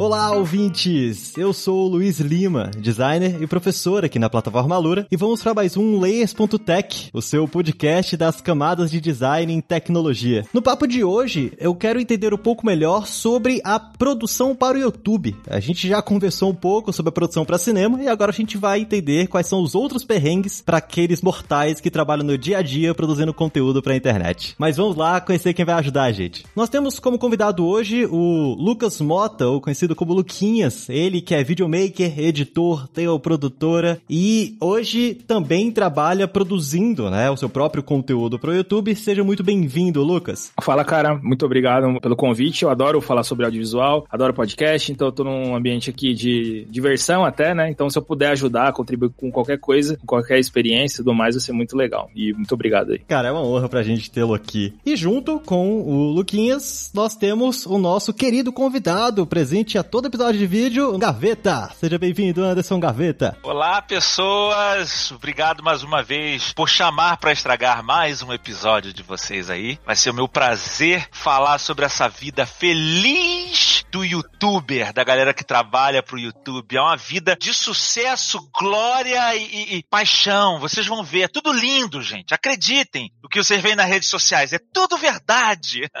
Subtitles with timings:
[0.00, 1.36] Olá, ouvintes!
[1.36, 5.52] Eu sou o Luiz Lima, designer e professor aqui na plataforma Lura, e vamos para
[5.52, 10.46] mais um Layers.tech, o seu podcast das camadas de design em tecnologia.
[10.54, 14.80] No papo de hoje, eu quero entender um pouco melhor sobre a produção para o
[14.80, 15.36] YouTube.
[15.46, 18.56] A gente já conversou um pouco sobre a produção para cinema e agora a gente
[18.56, 22.62] vai entender quais são os outros perrengues para aqueles mortais que trabalham no dia a
[22.62, 24.54] dia produzindo conteúdo para a internet.
[24.56, 26.46] Mas vamos lá conhecer quem vai ajudar a gente.
[26.56, 31.34] Nós temos como convidado hoje o Lucas Mota, o conhecido conhecido como Luquinhas, ele que
[31.34, 38.38] é videomaker, editor, tem produtora e hoje também trabalha produzindo, né, o seu próprio conteúdo
[38.38, 38.94] para o YouTube.
[38.94, 40.52] Seja muito bem-vindo, Lucas.
[40.60, 42.62] Fala, cara, muito obrigado pelo convite.
[42.62, 47.24] Eu adoro falar sobre audiovisual, adoro podcast, então eu tô num ambiente aqui de diversão
[47.24, 47.70] até, né?
[47.70, 51.34] Então se eu puder ajudar, contribuir com qualquer coisa, com qualquer experiência e tudo mais,
[51.34, 52.10] vai ser muito legal.
[52.14, 52.98] E muito obrigado aí.
[53.00, 54.72] Cara, é uma honra pra gente tê-lo aqui.
[54.84, 60.38] E junto com o Luquinhas, nós temos o nosso querido convidado presente a todo episódio
[60.38, 61.70] de vídeo, Gaveta.
[61.74, 63.38] Seja bem-vindo, Anderson Gaveta.
[63.42, 65.10] Olá, pessoas.
[65.10, 69.78] Obrigado mais uma vez por chamar para estragar mais um episódio de vocês aí.
[69.86, 75.42] Vai ser o meu prazer falar sobre essa vida feliz do youtuber, da galera que
[75.42, 76.76] trabalha pro YouTube.
[76.76, 80.60] É uma vida de sucesso, glória e, e, e paixão.
[80.60, 82.34] Vocês vão ver, é tudo lindo, gente.
[82.34, 84.52] Acreditem no que vocês veem nas redes sociais.
[84.52, 85.88] É tudo verdade.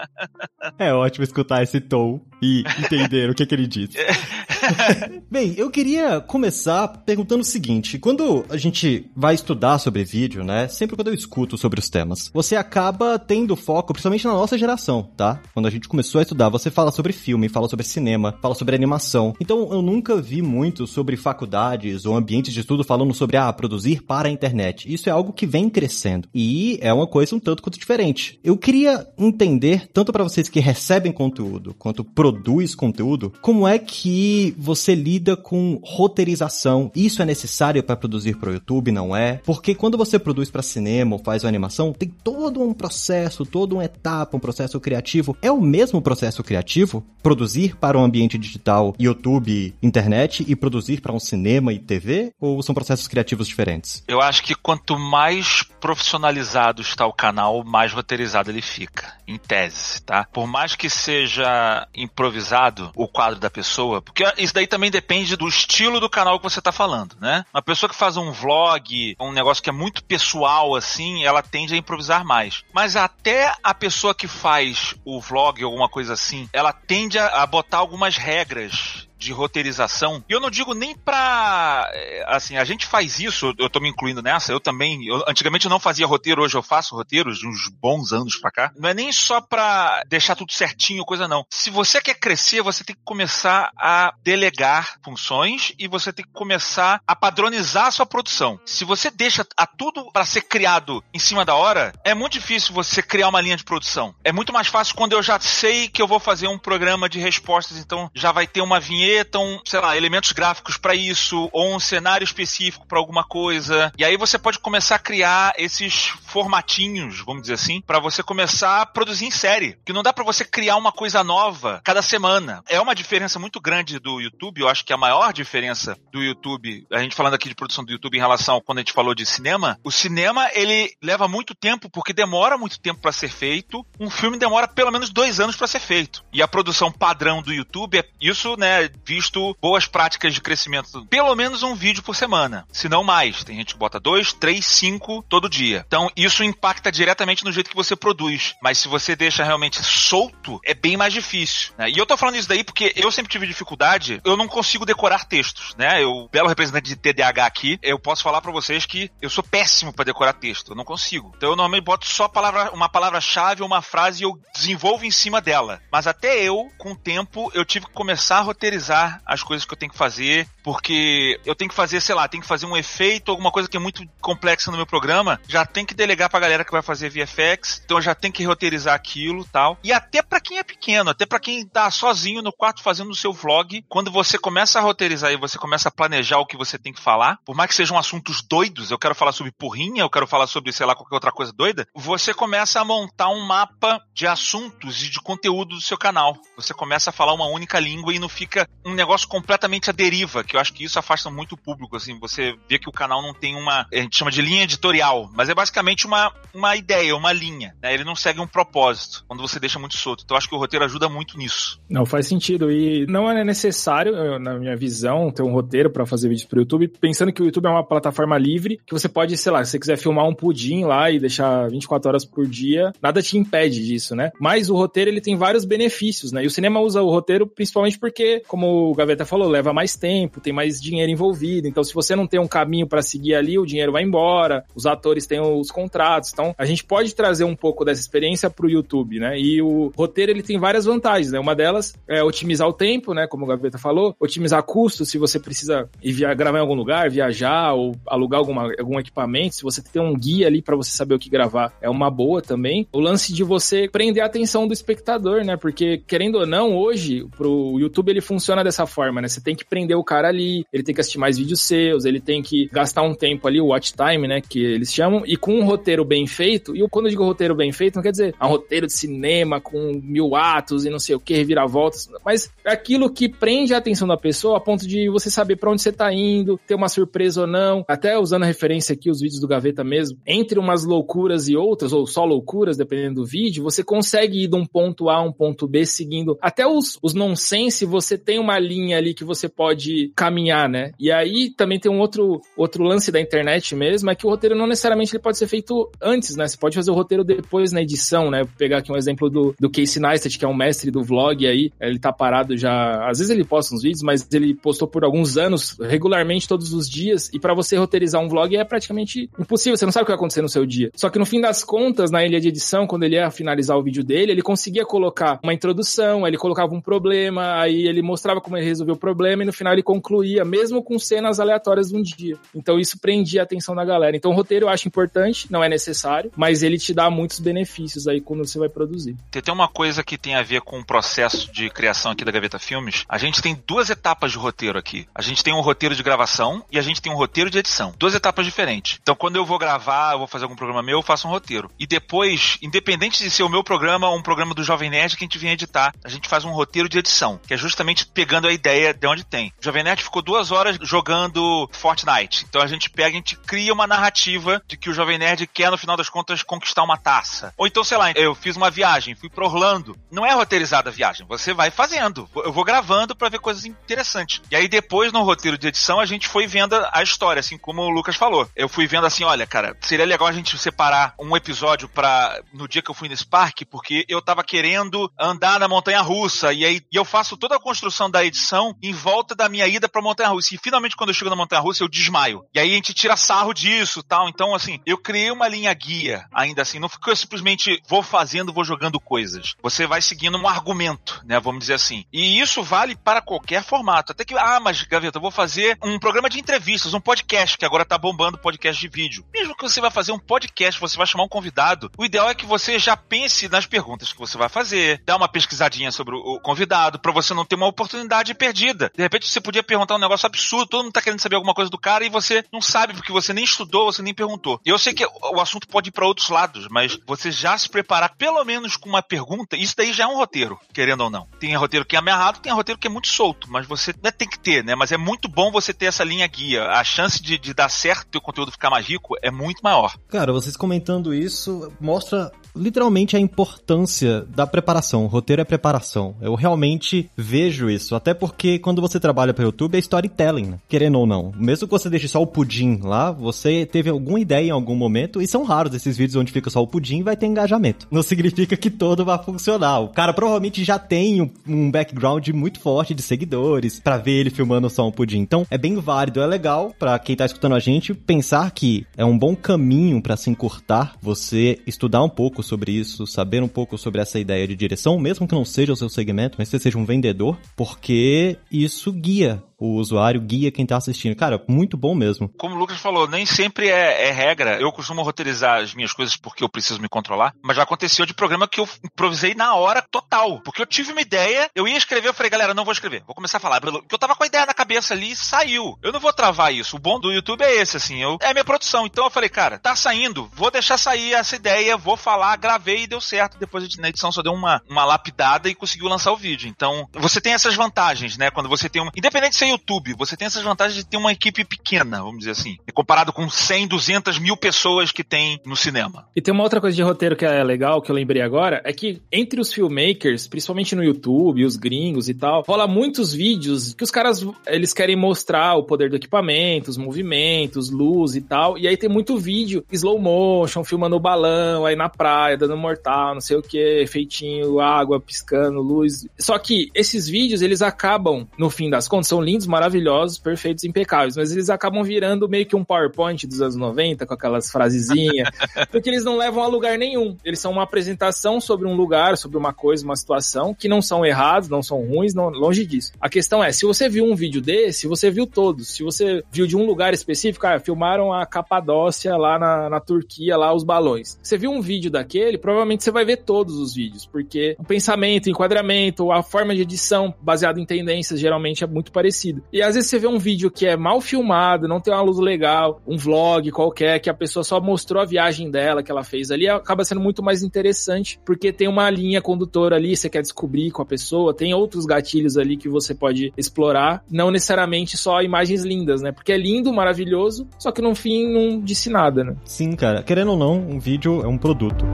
[0.78, 3.96] É ótimo escutar esse tom e entender o que, que ele disse.
[5.30, 10.68] Bem, eu queria começar perguntando o seguinte: quando a gente vai estudar sobre vídeo, né?
[10.68, 15.08] Sempre quando eu escuto sobre os temas, você acaba tendo foco, principalmente na nossa geração,
[15.16, 15.40] tá?
[15.52, 18.74] Quando a gente começou a estudar, você fala sobre filme, fala sobre cinema, fala sobre
[18.74, 19.34] animação.
[19.40, 24.02] Então eu nunca vi muito sobre faculdades ou ambientes de estudo falando sobre ah, produzir
[24.02, 24.92] para a internet.
[24.92, 28.38] Isso é algo que vem crescendo e é uma coisa um tanto quanto diferente.
[28.42, 34.54] Eu queria entender, tanto para vocês que recebem conteúdo quanto produz conteúdo, como é que
[34.60, 36.92] você lida com roteirização.
[36.94, 39.40] Isso é necessário para produzir para o YouTube, não é?
[39.44, 43.74] Porque quando você produz para cinema ou faz uma animação, tem todo um processo, toda
[43.74, 45.36] uma etapa, um processo criativo.
[45.40, 47.04] É o mesmo processo criativo?
[47.22, 52.32] Produzir para um ambiente digital, YouTube, internet e produzir para um cinema e TV?
[52.38, 54.04] Ou são processos criativos diferentes?
[54.06, 60.02] Eu acho que quanto mais profissionalizado está o canal, mais roteirizado ele fica, em tese,
[60.02, 60.26] tá?
[60.30, 65.48] Por mais que seja improvisado o quadro da pessoa, porque isso daí também depende do
[65.48, 67.44] estilo do canal que você está falando, né?
[67.52, 71.74] Uma pessoa que faz um vlog, um negócio que é muito pessoal assim, ela tende
[71.74, 72.64] a improvisar mais.
[72.72, 77.78] Mas até a pessoa que faz o vlog alguma coisa assim, ela tende a botar
[77.78, 80.24] algumas regras de roteirização.
[80.28, 81.88] E eu não digo nem pra.
[81.92, 85.06] Eh, assim, a gente faz isso, eu tô me incluindo nessa, eu também.
[85.06, 88.50] Eu, antigamente eu não fazia roteiro, hoje eu faço roteiros de uns bons anos pra
[88.50, 88.72] cá.
[88.76, 91.44] Não é nem só pra deixar tudo certinho, coisa não.
[91.50, 96.32] Se você quer crescer, você tem que começar a delegar funções e você tem que
[96.32, 98.58] começar a padronizar a sua produção.
[98.64, 102.72] Se você deixa a tudo para ser criado em cima da hora, é muito difícil
[102.72, 104.14] você criar uma linha de produção.
[104.24, 107.18] É muito mais fácil quando eu já sei que eu vou fazer um programa de
[107.18, 111.74] respostas, então já vai ter uma vinheta vinhetam, sei lá, elementos gráficos para isso, ou
[111.74, 113.92] um cenário específico para alguma coisa.
[113.98, 118.82] E aí você pode começar a criar esses formatinhos, vamos dizer assim, para você começar
[118.82, 119.76] a produzir em série.
[119.84, 122.62] Que não dá para você criar uma coisa nova cada semana.
[122.68, 126.86] É uma diferença muito grande do YouTube, eu acho que a maior diferença do YouTube,
[126.92, 129.14] a gente falando aqui de produção do YouTube em relação a quando a gente falou
[129.14, 133.84] de cinema, o cinema ele leva muito tempo porque demora muito tempo para ser feito.
[133.98, 136.24] Um filme demora pelo menos dois anos para ser feito.
[136.32, 138.88] E a produção padrão do YouTube é isso, né?
[139.04, 141.06] Visto boas práticas de crescimento.
[141.06, 143.44] Pelo menos um vídeo por semana, se não mais.
[143.44, 145.84] Tem gente que bota dois, três, cinco todo dia.
[145.86, 148.54] Então isso impacta diretamente no jeito que você produz.
[148.62, 151.72] Mas se você deixa realmente solto, é bem mais difícil.
[151.78, 151.90] Né?
[151.90, 155.24] E eu tô falando isso daí porque eu sempre tive dificuldade, eu não consigo decorar
[155.24, 156.02] textos, né?
[156.02, 159.92] Eu, belo representante de TDAH aqui, eu posso falar para vocês que eu sou péssimo
[159.92, 161.32] para decorar texto, eu não consigo.
[161.36, 165.10] Então eu normalmente boto só palavra, uma palavra-chave ou uma frase e eu desenvolvo em
[165.10, 165.80] cima dela.
[165.90, 169.64] Mas até eu, com o tempo, eu tive que começar a roteirizar roteirizar as coisas
[169.64, 172.66] que eu tenho que fazer, porque eu tenho que fazer, sei lá, tenho que fazer
[172.66, 176.28] um efeito, alguma coisa que é muito complexa no meu programa, já tem que delegar
[176.28, 179.78] pra galera que vai fazer VFX, então eu já tenho que roteirizar aquilo tal.
[179.82, 183.14] E até para quem é pequeno, até para quem tá sozinho no quarto fazendo o
[183.14, 186.78] seu vlog, quando você começa a roteirizar e você começa a planejar o que você
[186.78, 190.10] tem que falar, por mais que sejam assuntos doidos, eu quero falar sobre porrinha, eu
[190.10, 194.00] quero falar sobre, sei lá, qualquer outra coisa doida, você começa a montar um mapa
[194.12, 196.36] de assuntos e de conteúdo do seu canal.
[196.56, 200.42] Você começa a falar uma única língua e não fica um negócio completamente à deriva,
[200.42, 203.22] que eu acho que isso afasta muito o público, assim, você vê que o canal
[203.22, 207.14] não tem uma, a gente chama de linha editorial, mas é basicamente uma, uma ideia,
[207.14, 207.92] uma linha, né?
[207.92, 210.22] Ele não segue um propósito, quando você deixa muito solto.
[210.24, 211.80] Então eu acho que o roteiro ajuda muito nisso.
[211.88, 212.70] Não, faz sentido.
[212.70, 216.88] E não é necessário, na minha visão, ter um roteiro para fazer vídeos pro YouTube,
[216.88, 219.78] pensando que o YouTube é uma plataforma livre, que você pode, sei lá, se você
[219.78, 224.14] quiser filmar um pudim lá e deixar 24 horas por dia, nada te impede disso,
[224.14, 224.30] né?
[224.40, 226.44] Mas o roteiro, ele tem vários benefícios, né?
[226.44, 230.40] E o cinema usa o roteiro principalmente porque, como o Gaveta falou, leva mais tempo,
[230.40, 231.68] tem mais dinheiro envolvido.
[231.68, 234.86] Então, se você não tem um caminho para seguir ali, o dinheiro vai embora, os
[234.86, 236.32] atores têm os contratos.
[236.32, 239.38] Então, a gente pode trazer um pouco dessa experiência pro YouTube, né?
[239.38, 241.38] E o roteiro, ele tem várias vantagens, né?
[241.38, 243.26] Uma delas é otimizar o tempo, né?
[243.26, 247.10] Como o Gaveta falou, otimizar custos se você precisa ir via, gravar em algum lugar,
[247.10, 249.56] viajar ou alugar alguma, algum equipamento.
[249.56, 252.40] Se você tem um guia ali para você saber o que gravar, é uma boa
[252.40, 252.86] também.
[252.92, 255.56] O lance de você prender a atenção do espectador, né?
[255.56, 259.28] Porque, querendo ou não, hoje, pro YouTube ele funciona dessa forma, né?
[259.28, 262.20] Você tem que prender o cara ali, ele tem que assistir mais vídeos seus, ele
[262.20, 264.40] tem que gastar um tempo ali, o watch time, né?
[264.40, 267.72] Que eles chamam, e com um roteiro bem feito, e quando eu digo roteiro bem
[267.72, 271.20] feito, não quer dizer um roteiro de cinema com mil atos e não sei o
[271.20, 275.30] que, reviravoltas, mas é aquilo que prende a atenção da pessoa a ponto de você
[275.30, 277.84] saber para onde você tá indo, ter uma surpresa ou não.
[277.88, 281.92] Até usando a referência aqui, os vídeos do Gaveta mesmo, entre umas loucuras e outras,
[281.92, 285.32] ou só loucuras, dependendo do vídeo, você consegue ir de um ponto A a um
[285.32, 286.38] ponto B seguindo.
[286.40, 290.92] Até os, os nonsense, você tem uma linha ali que você pode caminhar, né?
[290.98, 294.56] E aí também tem um outro, outro lance da internet mesmo, é que o roteiro
[294.56, 296.46] não necessariamente ele pode ser feito antes, né?
[296.46, 298.42] Você pode fazer o roteiro depois na edição, né?
[298.42, 301.46] Vou pegar aqui um exemplo do, do Casey Neistat, que é um mestre do vlog
[301.46, 305.04] aí, ele tá parado já, às vezes ele posta uns vídeos, mas ele postou por
[305.04, 309.76] alguns anos, regularmente, todos os dias, e para você roteirizar um vlog é praticamente impossível,
[309.76, 310.90] você não sabe o que vai acontecer no seu dia.
[310.94, 313.82] Só que no fim das contas, na ilha de edição, quando ele ia finalizar o
[313.82, 318.56] vídeo dele, ele conseguia colocar uma introdução, ele colocava um problema, aí ele mostrava como
[318.56, 322.02] ele resolveu o problema, e no final ele concluía, mesmo com cenas aleatórias de um
[322.02, 322.36] dia.
[322.54, 324.16] Então isso prendia a atenção da galera.
[324.16, 328.06] Então o roteiro eu acho importante, não é necessário, mas ele te dá muitos benefícios
[328.06, 329.16] aí quando você vai produzir.
[329.30, 332.58] Tem uma coisa que tem a ver com o processo de criação aqui da Gaveta
[332.58, 333.04] Filmes.
[333.08, 335.06] A gente tem duas etapas de roteiro aqui.
[335.14, 337.92] A gente tem um roteiro de gravação e a gente tem um roteiro de edição.
[337.98, 338.98] Duas etapas diferentes.
[339.02, 341.70] Então, quando eu vou gravar, eu vou fazer algum programa meu, eu faço um roteiro.
[341.78, 345.24] E depois, independente de ser o meu programa ou um programa do Jovem Nerd que
[345.24, 348.29] a gente vem editar, a gente faz um roteiro de edição, que é justamente pegando
[348.38, 349.52] a ideia de onde tem.
[349.60, 352.46] O Jovem Nerd ficou duas horas jogando Fortnite.
[352.48, 355.70] Então a gente pega, a gente cria uma narrativa de que o Jovem Nerd quer,
[355.70, 357.52] no final das contas, conquistar uma taça.
[357.56, 359.96] Ou então, sei lá, eu fiz uma viagem, fui pro Orlando.
[360.10, 362.28] Não é roteirizada a viagem, você vai fazendo.
[362.36, 364.42] Eu vou gravando para ver coisas interessantes.
[364.50, 367.82] E aí depois, no roteiro de edição, a gente foi vendo a história, assim como
[367.82, 368.48] o Lucas falou.
[368.54, 372.68] Eu fui vendo assim, olha, cara, seria legal a gente separar um episódio para no
[372.68, 376.64] dia que eu fui nesse parque, porque eu tava querendo andar na montanha russa e
[376.64, 380.02] aí e eu faço toda a construção da edição em volta da minha ida pra
[380.02, 380.54] montanha russa.
[380.54, 382.44] E finalmente quando eu chego na montanha russa eu desmaio.
[382.54, 384.28] E aí a gente tira sarro disso, tal.
[384.28, 388.64] Então assim, eu criei uma linha guia, ainda assim, não ficou simplesmente vou fazendo, vou
[388.64, 389.54] jogando coisas.
[389.62, 392.04] Você vai seguindo um argumento, né, vamos dizer assim.
[392.12, 394.12] E isso vale para qualquer formato.
[394.12, 397.64] Até que ah, mas Gaveta, eu vou fazer um programa de entrevistas, um podcast que
[397.64, 399.24] agora tá bombando podcast de vídeo.
[399.32, 402.34] Mesmo que você vai fazer um podcast, você vai chamar um convidado, o ideal é
[402.34, 406.40] que você já pense nas perguntas que você vai fazer, dá uma pesquisadinha sobre o
[406.40, 408.90] convidado, para você não ter uma oportunidade perdida.
[408.94, 411.70] De repente você podia perguntar um negócio absurdo, todo mundo tá querendo saber alguma coisa
[411.70, 414.60] do cara e você não sabe porque você nem estudou, você nem perguntou.
[414.64, 418.14] Eu sei que o assunto pode ir para outros lados, mas você já se preparar
[418.16, 421.26] pelo menos com uma pergunta, isso daí já é um roteiro, querendo ou não.
[421.38, 424.12] Tem roteiro que é amarrado, tem roteiro que é muito solto, mas você não é,
[424.12, 424.74] tem que ter, né?
[424.74, 426.64] Mas é muito bom você ter essa linha guia.
[426.64, 429.96] A chance de, de dar certo e o conteúdo ficar mais rico é muito maior.
[430.08, 435.04] Cara, vocês comentando isso mostra literalmente a importância da preparação.
[435.04, 436.14] O roteiro é preparação.
[436.20, 437.94] Eu realmente vejo isso.
[437.94, 440.58] Até porque quando você trabalha para YouTube é storytelling, né?
[440.68, 441.32] querendo ou não.
[441.36, 445.20] Mesmo que você deixe só o pudim lá, você teve alguma ideia em algum momento,
[445.20, 447.86] e são raros esses vídeos onde fica só o pudim e vai ter engajamento.
[447.90, 449.80] Não significa que todo vai funcionar.
[449.80, 454.70] O cara provavelmente já tem um background muito forte de seguidores para ver ele filmando
[454.70, 455.18] só um pudim.
[455.18, 459.04] Então é bem válido, é legal para quem tá escutando a gente pensar que é
[459.04, 463.48] um bom caminho para se encurtar você estudar um pouco pouco sobre isso, saber um
[463.48, 466.58] pouco sobre essa ideia de direção, mesmo que não seja o seu segmento, mas você
[466.58, 471.14] seja um vendedor, porque isso guia o usuário, guia quem tá assistindo.
[471.14, 472.28] Cara, muito bom mesmo.
[472.38, 474.58] Como o Lucas falou, nem sempre é, é, regra.
[474.58, 478.14] Eu costumo roteirizar as minhas coisas porque eu preciso me controlar, mas já aconteceu de
[478.14, 480.40] programa que eu improvisei na hora total.
[480.40, 483.14] Porque eu tive uma ideia, eu ia escrever, eu falei, galera, não vou escrever, vou
[483.14, 483.60] começar a falar.
[483.60, 485.78] Porque eu tava com a ideia na cabeça ali e saiu.
[485.82, 486.76] Eu não vou travar isso.
[486.76, 488.86] O bom do YouTube é esse, assim, eu, é minha produção.
[488.86, 492.86] Então eu falei, cara, tá saindo, vou deixar sair essa ideia, vou falar, gravei e
[492.86, 493.38] deu certo.
[493.38, 496.48] Depois na edição só deu uma, uma lapidada e conseguiu lançar o vídeo.
[496.48, 498.30] Então, você tem essas vantagens, né?
[498.30, 498.92] Quando você tem uma.
[498.96, 502.32] Independente de ser YouTube, você tem essas vantagens de ter uma equipe pequena, vamos dizer
[502.32, 502.56] assim.
[502.72, 506.06] Comparado com 100, 200 mil pessoas que tem no cinema.
[506.14, 508.72] E tem uma outra coisa de roteiro que é legal, que eu lembrei agora, é
[508.72, 513.84] que entre os filmmakers, principalmente no YouTube, os gringos e tal, rola muitos vídeos que
[513.84, 518.66] os caras, eles querem mostrar o poder do equipamento, os movimentos, luz e tal, e
[518.66, 523.20] aí tem muito vídeo slow motion, filmando o balão, aí na praia, dando mortal, não
[523.20, 526.06] sei o que, efeitinho, água piscando, luz.
[526.18, 531.16] Só que esses vídeos, eles acabam, no fim das contas, são lindos, maravilhosos, perfeitos, impecáveis,
[531.16, 535.28] mas eles acabam virando meio que um PowerPoint dos anos 90, com aquelas frasezinhas,
[535.70, 537.16] porque eles não levam a lugar nenhum.
[537.24, 541.04] Eles são uma apresentação sobre um lugar, sobre uma coisa, uma situação, que não são
[541.04, 542.92] errados, não são ruins, não, longe disso.
[543.00, 545.68] A questão é, se você viu um vídeo desse, você viu todos.
[545.68, 550.36] Se você viu de um lugar específico, ah, filmaram a Capadócia lá na, na Turquia,
[550.36, 551.18] lá os balões.
[551.22, 555.26] Você viu um vídeo daquele, provavelmente você vai ver todos os vídeos, porque o pensamento,
[555.26, 559.29] o enquadramento, a forma de edição baseada em tendências geralmente é muito parecido.
[559.52, 562.18] E às vezes você vê um vídeo que é mal filmado, não tem uma luz
[562.18, 566.30] legal, um vlog qualquer, que a pessoa só mostrou a viagem dela que ela fez
[566.30, 570.70] ali, acaba sendo muito mais interessante, porque tem uma linha condutora ali, você quer descobrir
[570.70, 575.62] com a pessoa, tem outros gatilhos ali que você pode explorar, não necessariamente só imagens
[575.62, 576.12] lindas, né?
[576.12, 579.36] Porque é lindo, maravilhoso, só que no fim não disse nada, né?
[579.44, 580.02] Sim, cara.
[580.02, 581.84] Querendo ou não, um vídeo é um produto.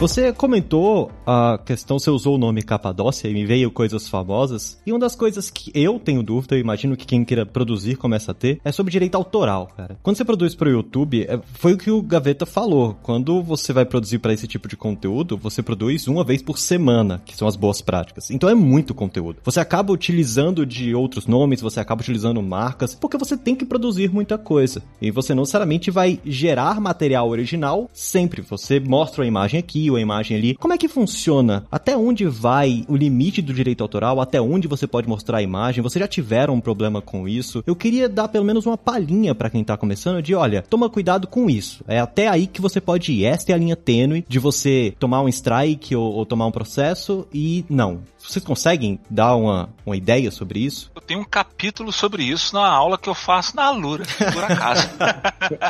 [0.00, 4.80] Você comentou a questão, você usou o nome Capadócia e me veio coisas famosas.
[4.86, 8.32] E uma das coisas que eu tenho dúvida, eu imagino que quem queira produzir começa
[8.32, 9.98] a ter, é sobre direito autoral, cara.
[10.02, 12.96] Quando você produz para o YouTube, é, foi o que o Gaveta falou.
[13.02, 17.20] Quando você vai produzir para esse tipo de conteúdo, você produz uma vez por semana,
[17.26, 18.30] que são as boas práticas.
[18.30, 19.40] Então é muito conteúdo.
[19.44, 24.10] Você acaba utilizando de outros nomes, você acaba utilizando marcas, porque você tem que produzir
[24.10, 24.82] muita coisa.
[24.98, 28.40] E você não necessariamente vai gerar material original sempre.
[28.40, 30.54] Você mostra a imagem aqui, a imagem ali.
[30.54, 31.64] Como é que funciona?
[31.70, 34.20] Até onde vai o limite do direito autoral?
[34.20, 35.82] Até onde você pode mostrar a imagem?
[35.82, 37.62] Vocês já tiveram um problema com isso?
[37.66, 41.26] Eu queria dar pelo menos uma palhinha para quem tá começando de, olha, toma cuidado
[41.26, 41.84] com isso.
[41.86, 43.24] É até aí que você pode ir.
[43.24, 47.26] Esta é a linha tênue de você tomar um strike ou, ou tomar um processo
[47.32, 48.00] e não.
[48.30, 50.92] Vocês conseguem dar uma, uma ideia sobre isso?
[50.94, 54.88] Eu tenho um capítulo sobre isso na aula que eu faço na Alura, por acaso.